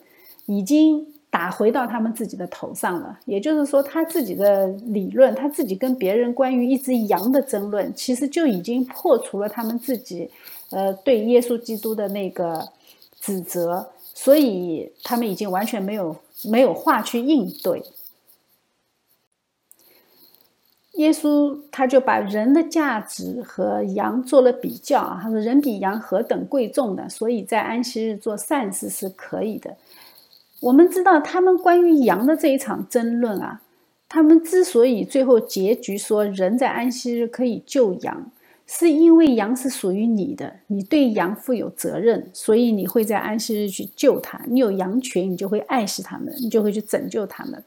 [0.45, 3.17] 已经打回到他们自己的头上了。
[3.25, 10.29] 也就是说，他自己的理论，他自己跟别人关于一只羊的争论，其实就已经破除了他们自己
[10.69, 12.63] 呃对耶稣基督的那个
[13.19, 17.81] 指责，所以他们已经完全没有没有话去应对。
[21.01, 29.75] 耶稣他就把人的价值和羊做了比较啊，他说人比羊何等贵重的，所以在安息日做善事是可以的。
[30.61, 33.61] 我们知道他们关于羊的这一场争论啊，
[34.07, 38.31] 他们之所以最后结局说人在安息日可以救羊，
[38.67, 44.39] 是因为羊是属于你的，你对羊负有责任，所以你会在安息日去救它。
[44.47, 47.63] 你有羊群，你就会爱惜它们，你就会去拯救它们。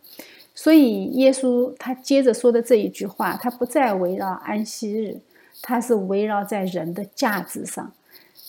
[0.57, 5.19] 所以，耶稣他接着说的这一句话，他不再围绕安息日，
[5.61, 7.93] 他是围绕在人的价值上，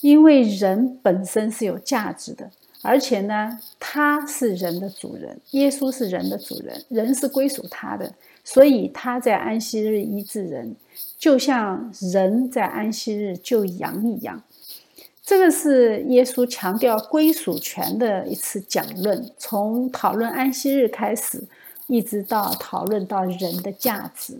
[0.01, 2.51] 因为人本身是有价值的，
[2.83, 10.75] 而且呢，他是人的主人，耶稣是人的主人，人是归属他的，所以他在安息日医治人，
[11.17, 14.43] 就像人在安息日救羊一样。
[15.23, 21.43] 这个是耶稣强调归属权的一次讲论，从讨论安息日开始。
[21.87, 24.37] 一直到讨论到人的价值，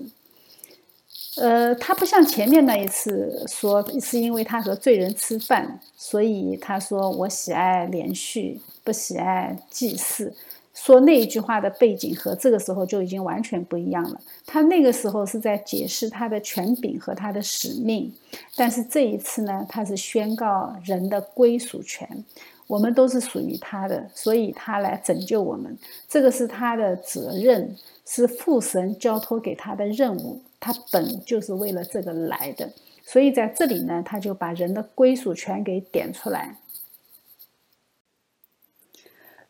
[1.37, 10.33] 呃，他不像前面那一次说是因为他和罪人吃饭，所以他说我喜爱连续，不喜爱祭祀。
[10.73, 14.19] 说那一句话的背景和这个时候就已经完全不一样了。
[14.45, 18.13] 他那个时候是在解释他的权柄和他的使命，
[18.57, 22.25] 但是这一次呢，他是宣告人的归属权，
[22.67, 32.71] 我们都是属于他的，所以他来拯救我们，这个是他的责任，是父神交托给他的任务，他本就是为了这个来的，
[33.03, 36.57] 所以在这里呢，他就把人的归属权给点出来。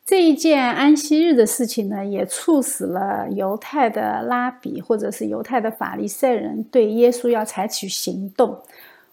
[0.05, 8.61] 这一件安息日的事情呢，也促使了犹太的拉比或者是犹太的法利赛人对耶稣要采取行动。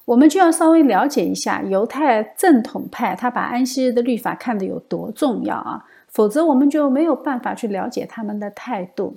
[0.04, 9.16] 我们就要稍微了解一下犹太正统派他把安息日的律法看得有多重要啊，否则我们就没有办法去了解他们的态度。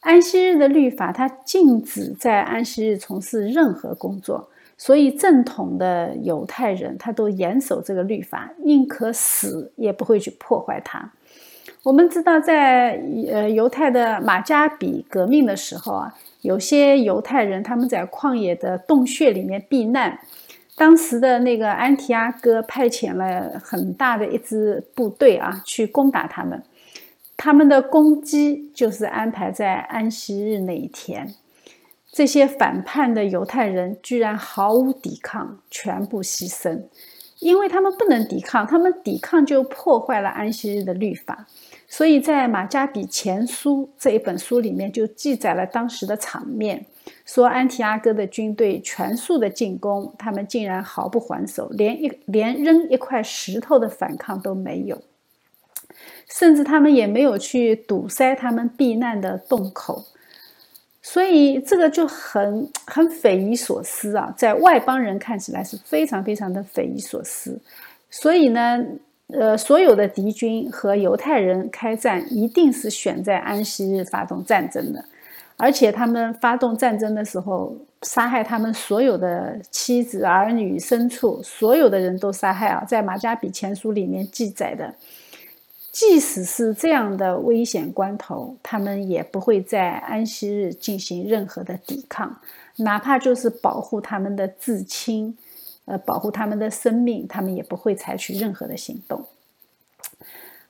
[0.00, 4.48] 安息日的律法，它禁止在安息日从事任何工作。
[4.76, 11.12] 所以，正统的犹太人他都严守这个律法，宁可死也不会去破坏它。
[11.84, 13.00] 我们知道，在
[13.30, 16.12] 呃犹太的马加比革命的时候啊，
[16.42, 20.18] 有些犹太人他们在旷野的洞穴里面避难，
[20.76, 26.62] 当时的那个安提阿哥派遣了很大的一支部队啊去攻打他们，
[27.36, 31.34] 他们的攻击就是安排在安息日那一天。
[32.10, 36.82] 这些反叛的犹太人居然毫无抵抗，全部牺牲，
[37.38, 41.46] 因为他们不能抵抗，他们抵抗就破坏了安息日的律法。
[41.94, 46.86] 所以在马加比前书这一本书里面就记载了当时的场面，
[47.26, 55.02] 说安提阿哥的军队全速的进攻，他们竟然毫不还手，连一连扔一块石头的反抗都没有，
[56.30, 60.02] 甚至他们也没有去堵塞他们避难的洞口。
[61.02, 67.60] 所以这个就很很匪夷所思啊，在外邦人看起来是非常非常的匪夷所思。
[68.08, 68.82] 所以呢，
[69.32, 75.04] 呃，所有的敌军和犹太人开战，一定是选在安息日发动战争的，
[75.56, 84.94] 而且他们发动战争的时候，杀害他们所有的妻子、儿女、牲畜，所有的人都杀害啊，在马加比前书里面记载的。
[85.90, 92.34] 即使是这样的危险关头，他们也不会在安息日进行任何的抵抗，
[92.76, 95.36] 哪怕就是保护他们的至亲，
[95.84, 99.24] 呃，保护他们的生命，他们也不会采取任何的行动。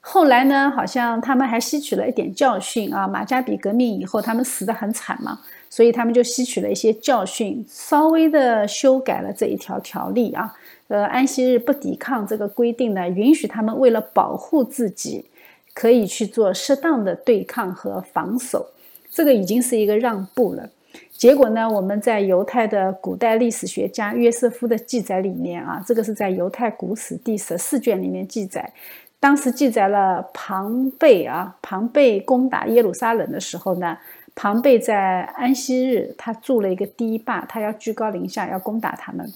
[0.01, 5.39] 后来呢，好像他们还吸取了一点教训啊，马加比革命以后，他们死得很惨嘛，
[5.71, 10.53] 所以他们就吸取了一些教训，稍微的修改了这一条条例啊。
[10.89, 15.25] 呃，安息日不抵抗这个规定呢，允许他们为了保护自己，
[15.73, 18.67] 可以去做适当的对抗和防守，
[19.09, 20.69] 这个已经是一个让步了。
[21.11, 28.73] 结果呢，我们在犹太的古代历史学家约瑟夫的记载里面啊，这个是在犹太古史第十四卷里面记载，
[29.21, 33.97] 当时记载了庞贝啊，庞贝攻打耶路撒冷的时候呢，
[34.35, 39.33] 庞贝在安息日他筑了一个堤坝，他要居高临下要攻打他们。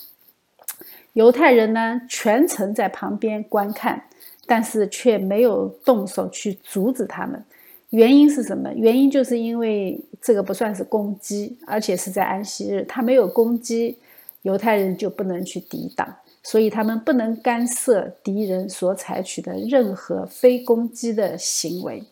[1.13, 4.03] 犹太人呢，全程在旁边观看，
[4.45, 7.43] 但是却没有动手去阻止他们。
[7.91, 8.71] 原因是什么？
[8.75, 13.97] 原因就是因为这个不算是攻击，而且是在安息日，他没有攻击，
[14.43, 22.03] 犹太人就不能去抵挡，所以他们不能干涉敌人所采取的任何非攻击的行为。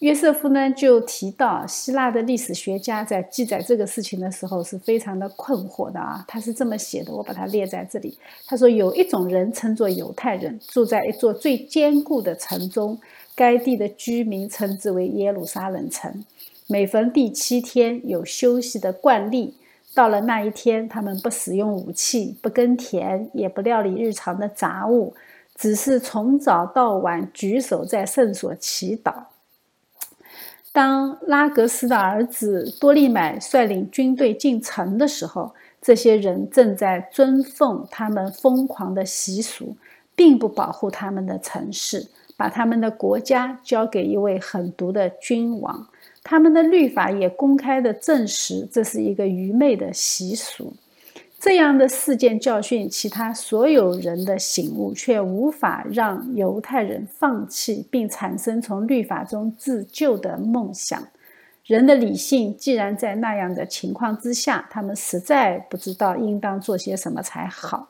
[0.00, 6.22] 约瑟夫呢就提到，希腊的历史学家在记载这个事情的时候是非常的困惑的啊。
[6.28, 8.18] 他是这么写的，我把它列在这里。
[8.44, 12.98] 他说，有一种人称作犹太人，住在一座最坚固的城中，
[13.34, 16.24] 该地的居民称之为耶路撒冷城。
[16.70, 19.56] 每逢第七天有休息的惯例，
[19.92, 25.12] 到了那一天，他们不使用武器，不耕田，也不料理日常的杂物，
[25.56, 29.12] 只是从早到晚举手在圣所祈祷。
[30.70, 35.52] 当拉格斯的儿子多利买率领军队进城的时候，
[35.82, 39.76] 这些人正在尊奉他们疯狂的习俗，
[40.14, 42.06] 并不保护他们的城市，
[42.36, 45.88] 把他们的国家交给一位狠毒的君王。
[46.30, 50.72] 他们的律法也公开的证实这是一个愚昧的习俗。
[51.40, 61.02] 这样的事件教训其他所有人的醒悟，却无法让犹太人放弃并产生从律法中自救的梦想。
[61.64, 67.88] 人的理性既然在那样的情况之下，他们实在不知道应当做些什么才好。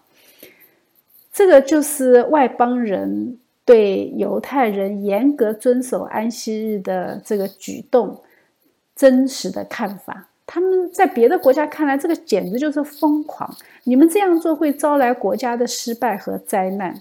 [1.30, 3.36] 这个就是外邦人
[3.66, 8.22] 对犹太人严格遵守安息日的这个举动
[9.00, 10.28] 真实的看法。
[10.46, 13.50] 他们在别的国家看来，这个简直就是疯狂。
[13.84, 17.00] 你们这样做会招来国家的失败和灾难。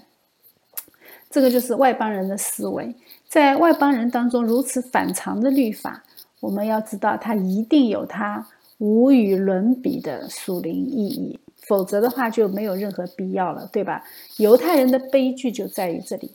[1.28, 2.94] 这个就是外邦人的思维。
[3.28, 6.02] 在外邦人当中如此反常的律法，
[6.40, 8.46] 我们要知道它一定有它
[8.78, 14.02] 无与伦比的属灵意义，否则的话就没有任何必要了，对吧？
[14.38, 16.32] 犹太人的悲剧就在于这里，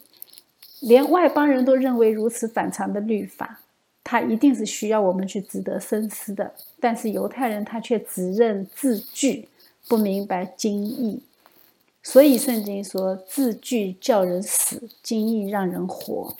[0.81, 3.61] 连外邦人都认为如此反常的律法，
[4.07, 9.49] 它一定是需要我们去值得深思的，但是犹太人他却只认字句，
[9.87, 11.23] 不明白经义。
[12.03, 16.37] 所以圣经说：“字句叫人死，经义让人活。”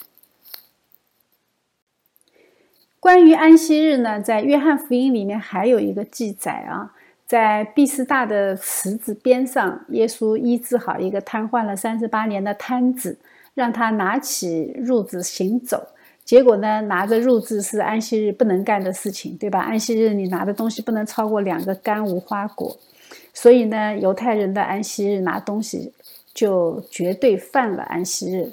[3.00, 6.94] 关于安息日呢，在约翰福音里面还有一个记载啊，
[7.26, 13.18] 在毕斯大的池子边上，耶稣医治好一个瘫痪了三十八年的瘫子，
[13.54, 15.88] 让他拿起褥子行走。
[16.26, 19.60] 结果呢，拿着入字是安息日不能干的事情，对吧？
[19.60, 22.76] 安息日你拿的东西不能超过两个干无花果。
[23.32, 25.92] 所以呢，犹太人的安息日拿东西
[26.34, 28.52] 就绝对犯了安息日，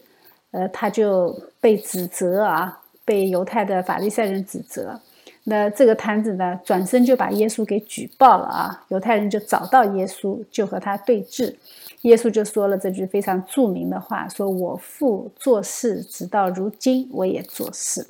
[0.52, 5.02] 呃，他就被指责啊，被犹太的法利赛人指责。
[5.46, 8.86] 那这个摊子呢，转身就把耶稣给举报了啊。
[8.90, 11.56] 犹太人就找到耶稣，就和他对峙。
[12.04, 18.06] 耶稣就说了这句非常著名的话：“说我父做事，直到如今，我也做事。”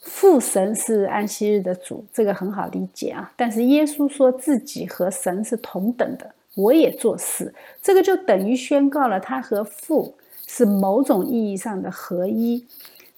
[0.00, 3.30] 父神是安息日的主，这个很好理解啊。
[3.36, 10.14] 但是耶稣说自己和神是同等的，我也做事，这个就等于宣告了他和父
[10.46, 12.64] 是某种意义上的合一。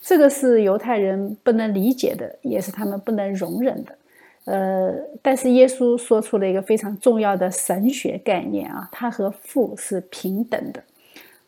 [0.00, 3.96] 这个是犹太人不能理解的，也是他们不能容忍的。
[4.44, 10.82] 呃，但是耶稣说出了一个非常重要的神学概念啊，他和父是平等的。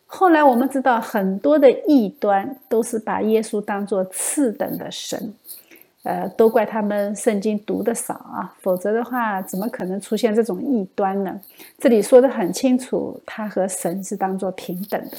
[0.07, 5.35] 后来我们知道，很多的异端都是把耶稣当作次等的神，
[6.05, 11.41] 呃，都怪他们圣经读的少啊，否则的话，怎么可能出现这种异端呢？
[11.79, 15.19] 这里说的很清楚，他和神是当作平等的。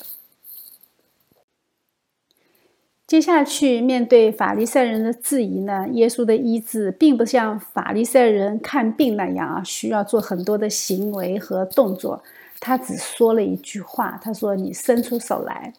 [3.16, 12.22] 接下去面对法利赛人的质疑呢，耶稣的医治并不像法利赛人看病那样啊，需要做很多的行为和动作。
[12.60, 15.72] 他只说了一句话，他说：“你伸出手来。”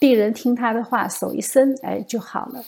[0.00, 2.64] 病人听他的话，手一伸，哎，就好了。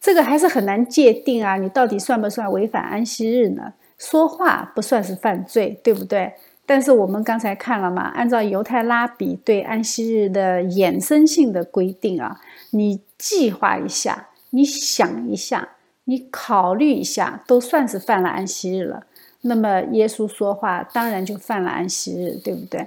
[0.00, 3.74] 这个还是很难界定啊，你到底算不算违反安息日呢？
[3.96, 6.32] 说话不算是犯罪，对不对？
[6.66, 12.40] 但是我们刚才看了嘛，按照犹太拉比对安息日的衍生性的规定啊，
[12.70, 15.68] 你计划一下，你想一下，
[16.04, 19.04] 你考虑一下，都算是犯了安息日了。
[19.42, 22.86] 那么耶稣说话当然就犯了安息日，对不对？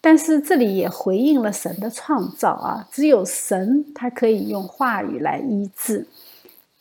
[0.00, 6.06] 但是这里也回应了神的创造啊，只有神他可以用话语来医治，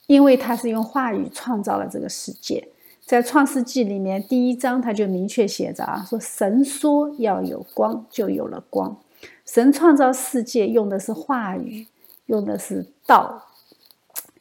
[0.07, 2.67] 因为他是用话语创造了这个世界。
[3.07, 8.97] 在创世纪里面第一章他就明确写着啊，说神说要有光，就有了光。
[9.45, 11.87] 神创造世界用的是话语，
[12.25, 13.45] 用的是道。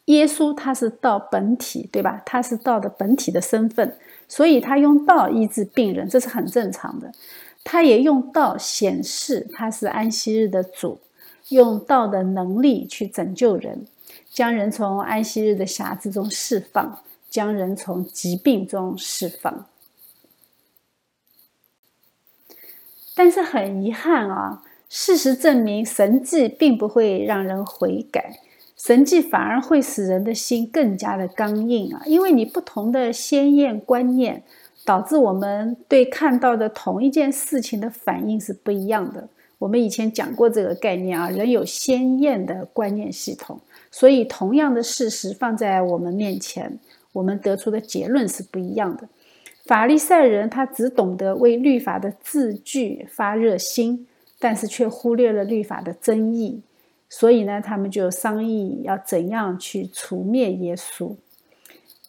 [0.07, 2.21] 耶稣他是道本体，对吧？
[2.27, 3.97] 他是道的本体的身份。
[4.27, 7.13] 所以他用道医治病人，这是很正常的。
[7.63, 10.99] 他也用道显示他是安息日的主，
[11.51, 13.87] 用道的能力去拯救人，
[14.29, 16.99] 将人从安息日的辖制中释放，
[17.37, 19.67] 将人从疾病中释放。
[23.15, 28.41] 但是很遗憾啊，事实证明神迹并不会让人悔改。
[28.75, 34.43] 神迹反而会使人的心更加的刚硬啊，因为你不同的鲜艳观念，
[34.87, 39.29] 导致我们对看到的同一件事情的反应是不一样的。
[39.59, 43.59] 我们以前讲过这个概念啊，人有鲜艳的观念系统，
[43.91, 46.79] 所以同样的事实放在我们面前，
[47.17, 49.09] 我们得出的结论是不一样的。
[49.65, 54.07] 法利赛人他只懂得为律法的字句发热心，
[54.39, 56.63] 但是却忽略了律法的真意。
[57.09, 61.17] 所以呢，他们就商议要怎样去除灭耶稣。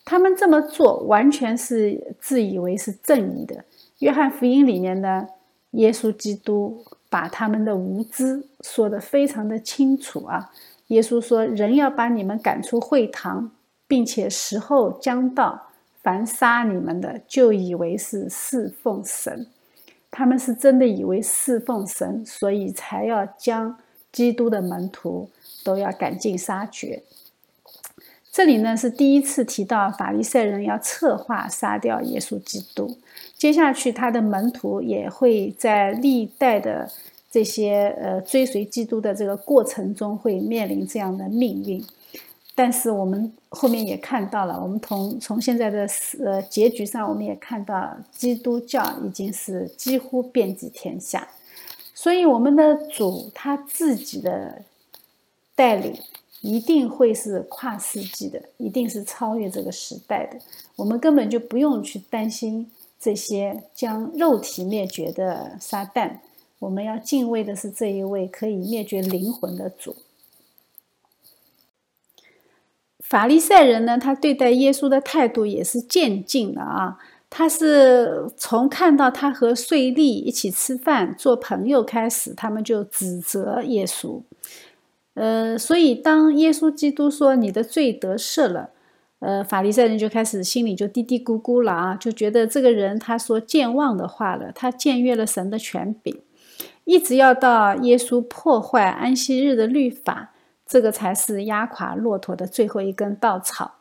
[0.03, 3.64] 他们这么做完全是自以为是正义的。
[3.99, 5.28] 约翰福音里面呢，
[5.72, 10.51] 耶稣基督把他们的无知说得非常的清楚啊。
[10.88, 13.51] 耶稣说：“人要把你们赶出会堂，
[13.88, 15.70] 并且时候将到，
[16.04, 19.48] 凡杀你们的，就以为是侍奉神。
[20.12, 23.78] 他们是真的以为侍奉神，所以才要将。”
[24.10, 25.30] 基督的门徒
[25.64, 27.04] 都要赶尽杀绝。
[28.32, 32.98] 这里呢是第一次提到法利赛人要策划杀掉耶稣基督。
[33.36, 36.90] 接下去他的门徒也会在历代的
[37.30, 41.86] 这些呃追随基督的这个过程中会面临这样的命运。
[42.60, 45.88] 但是我们后面也看到了，我们从从现在的
[46.26, 51.28] 呃结局上，我们也看到基督教已经是几乎遍及天下。
[51.93, 54.64] 所以，我们的主他自己的
[55.53, 55.95] 带领，
[56.41, 60.39] 一定会是跨世纪的，一定是超越这个时代的。
[60.76, 66.18] 我们根本就不用去担心这些将肉体灭绝的撒旦，
[66.58, 69.95] 我们要敬畏的是这一位可以灭绝灵魂的主。
[73.10, 76.97] 法利赛人呢，他对待耶稣的态度也是渐进的啊。
[77.30, 84.22] 他是从看到他和税吏一起吃饭做朋友开始，他们就指责耶稣。
[85.14, 88.70] 呃，所以当耶稣基督说你的罪得赦了，
[89.20, 96.18] 呃，法利赛人就开始心里就嘀嘀咕咕了啊，就觉得这个人他说健忘的话了，他僭越了神的权柄，
[96.86, 100.34] 一直要到耶稣破坏安息日的律法，
[100.68, 103.76] 这个才是压垮骆驼的最后一根稻草。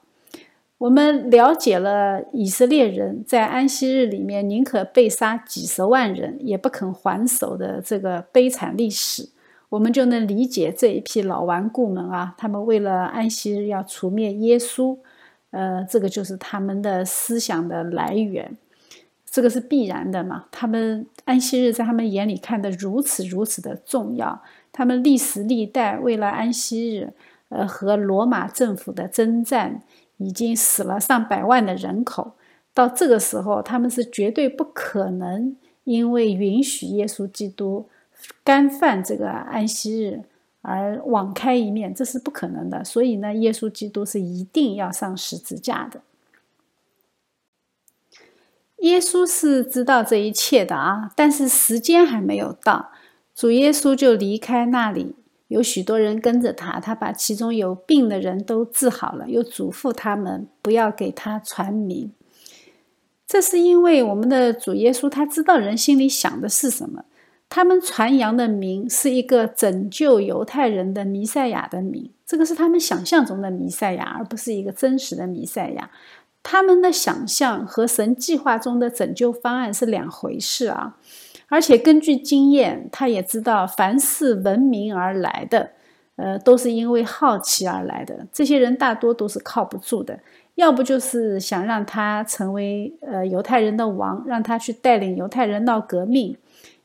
[0.78, 9.30] 我们了解了以色列人在安息日里面宁可被杀几十万人，也不肯还手的这个悲惨历史。
[9.70, 14.96] 我们就能理解这一批老顽固们啊，他们为了安息日要除灭耶稣，
[15.50, 18.56] 呃，这个就是他们的思想的来源，
[19.24, 20.44] 这个是必然的嘛。
[20.52, 24.40] 他们安息日在他们眼里看得如此如此的重要，
[24.76, 27.14] 他们历史历代为了安息日，
[27.48, 29.82] 呃，和罗马政府的征战，
[30.18, 32.32] 已经死了上百万的人口，
[32.74, 37.88] 到这个时候，他们是绝对不可能因为允许耶稣基督。
[38.44, 40.22] 干犯这个安息日
[40.60, 42.84] 而网开一面，这是不可能的。
[42.84, 46.02] 所以呢，耶稣基督是一定要上十字架的。
[48.78, 52.90] 耶稣是知道这一切的啊，但是时间还没有到，
[53.36, 55.14] 主耶稣就离开那里，
[55.48, 62.10] 有许多人跟着他，他把其中有病的人都治好了，又嘱咐他们不要给他传名。
[63.26, 67.04] 这是因为我们的主耶稣他知道人心里想的是什么。
[67.48, 75.90] 他们传扬的名是一个拯救犹太人的弥赛亚的名，这个是他们想象中的弥赛亚，而不是一个真实的弥赛亚。
[76.42, 80.96] 他们的想象和神计划中的拯救方案是两回事啊！
[81.48, 85.70] 而且根据经验，他也知道，凡是闻名而来的，
[86.16, 88.26] 呃，都是因为好奇而来的。
[88.32, 90.18] 这些人大多都是靠不住的，
[90.56, 96.36] 要不就是想让他成为呃犹太人的王，让他去带领犹太人闹革命。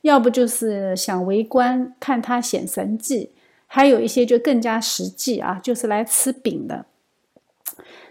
[0.02, 3.30] 要不就是想围观看他显神迹，
[3.68, 6.86] 还有一些就更加实际啊，就是来吃饼的。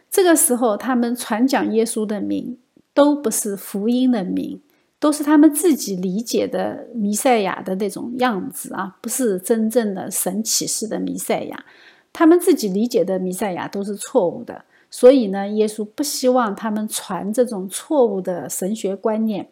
[0.09, 2.57] 这个时候，他们传讲耶稣的名，
[2.93, 4.61] 都不是福音的名，
[5.01, 11.65] 都是他们自己理解的弥赛亚的那种样子啊，不是真正的神启示的弥赛亚。
[12.13, 19.49] 他们自己理解的弥赛亚都是错误的，所以呢，耶稣不希望他们传这种错误的神学观念。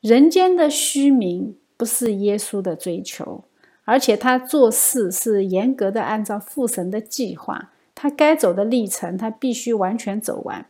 [0.00, 3.42] 人间的虚名不是耶稣的追求，
[3.84, 10.64] 而且他做事是严格的按照父神的计划，他该走的历程他必须完全走完。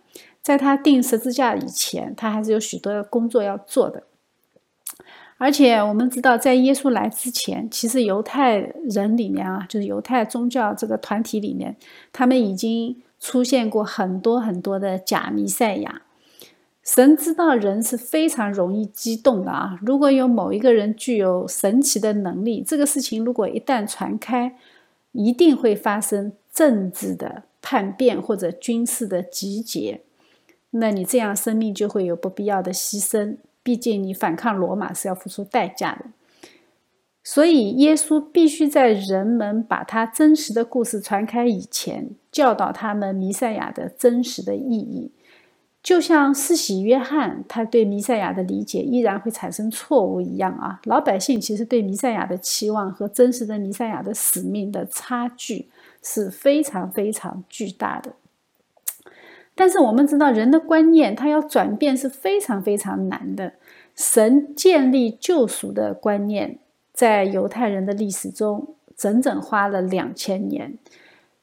[0.45, 4.03] 在他定十字架以前，他还是有许多的工作要做的。
[5.39, 11.77] 而且我们知道，在耶稣来之前，其实犹太人里面啊，就是犹太宗教这个团体里面，
[12.13, 16.03] 他们已经出现过很多很多的假弥赛亚。
[16.83, 19.79] 神知道人是非常容易激动的啊！
[19.81, 24.55] 如果有某一个人具有神奇的能力，这个事情如果一旦传开，
[25.13, 30.03] 一定会发生政治的叛变或者军事的集结。
[30.77, 36.07] 那你这样生命就会有不必要的牺牲，毕竟你反抗罗马是要付出代价的。
[37.22, 45.11] 所以耶稣必须在人们把他真实的故事传开以前，教导他们弥赛亚的真实的意义。
[45.83, 50.81] 就像施洗约翰，他对弥赛亚的理解依然会产生错误一样啊！
[50.85, 55.68] 老百姓其实对弥赛亚的期望和真实的弥赛亚的使命的差距
[56.03, 58.14] 是非常非常巨大的。
[59.55, 63.53] 但是我们知道，人的观念他要转变是非常非常难的。
[63.95, 66.59] 神建立救赎的观念，
[66.93, 70.77] 在犹太人的历史中整整花了两千年。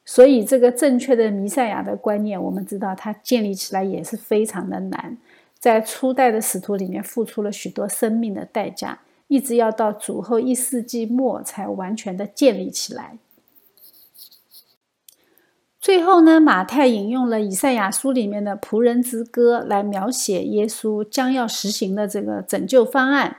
[0.03, 5.17] 所以，这个正确的弥赛亚的观念，我们知道它建立起来也是非常的难，
[5.57, 13.17] 在初代的使徒里面付出了许多生命的代价，一直要到主后一世纪末才完全的建立起来。
[15.81, 23.37] 最后呢，马太引用了以赛亚书里面的仆人之歌来描写耶稣将要实行的这个拯救方案。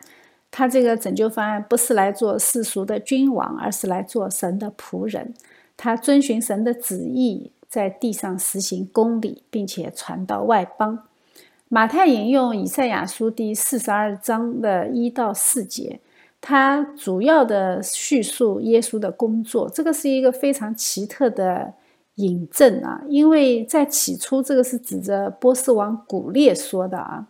[0.51, 5.33] 他这个拯救方案不是来做世俗的君王，而是来做神的仆人。
[5.77, 11.05] 他遵循神的旨意，在地上实行公理，并且传到外邦。
[11.69, 16.01] 马太引用以赛亚书第四十二章的一到四节，
[16.41, 21.73] 他主要的叙述耶稣的工作，这个是一个非常奇特的
[22.23, 27.27] 引证啊，因为在起初这个是指着波斯王古列说的啊，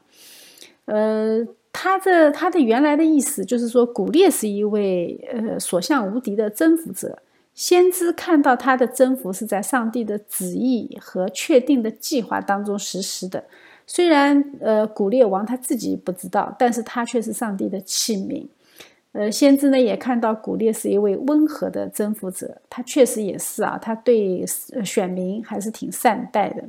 [0.85, 7.19] 呃，他的他的原来的意思就是说，古列是一位呃所向无敌的征服者，
[7.55, 13.45] 先知看到他的征服是在上帝的旨意和确定的计划当中实施的，
[13.87, 18.47] 虽然呃古列王他自己不知道，但是他却是上帝的器皿。
[19.13, 24.45] 呃，先知呢也看到古列是一位温和的征服者，他确实也是啊，他对
[24.85, 26.65] 选民还是挺善待的。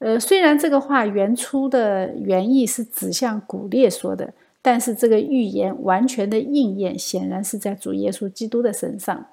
[0.00, 9.26] 呃，虽然这个话原初的原意是指向古列说的，但是这个预言完全的应验，显然是在主耶稣基督的身上。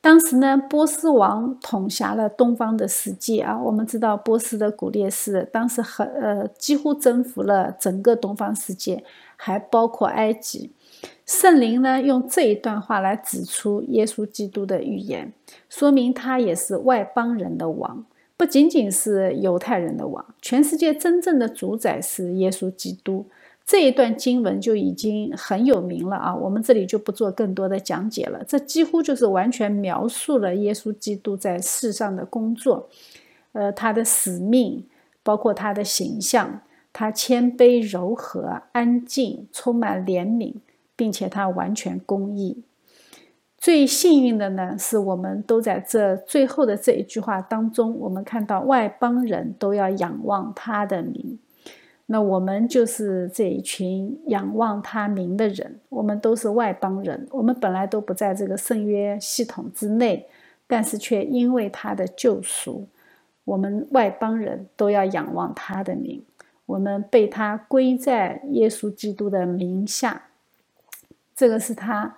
[0.00, 9.02] 当时呢，波斯王统辖了东方的世界啊，我们知道波斯的古列斯当时很呃几乎征服了整个东方世界。
[9.40, 10.72] 还包括埃及，
[11.24, 15.32] 圣灵呢用这一段话来指出耶稣基督的预言，
[15.70, 18.04] 说明他也是外邦人的王，
[18.36, 23.26] 不仅仅是犹太人的王，全世界真正的主宰是耶稣基督。
[23.64, 28.42] 这一段经文就已经很有名了啊，我们这里就不做更多的讲解了。
[28.42, 32.88] 这几乎就是完全描述了耶稣基督在世上的工作，
[33.52, 34.84] 呃，他的使命，
[35.22, 36.60] 包括他的形象。
[36.92, 40.54] 他谦卑、柔和、安静，充满怜悯，
[40.96, 42.62] 并且他完全公义。
[43.56, 51.38] 最幸运的呢，是我们都在这最后的这一句话当中，我们看到外邦人都要仰望他的名。
[52.06, 55.78] 那我们就是这一群仰望他名的人。
[55.88, 60.26] 我们都是外邦人，我们本来都不在这个圣约系统之内，
[60.66, 62.86] 但是却因为他的救赎，
[63.44, 66.22] 我们外邦人都要仰望他的名。
[66.68, 70.24] 我们被他归在耶稣基督的名下，
[71.34, 72.14] 这个是他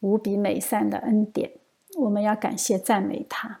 [0.00, 1.52] 无比美善的恩典，
[1.98, 3.60] 我们要感谢赞美他。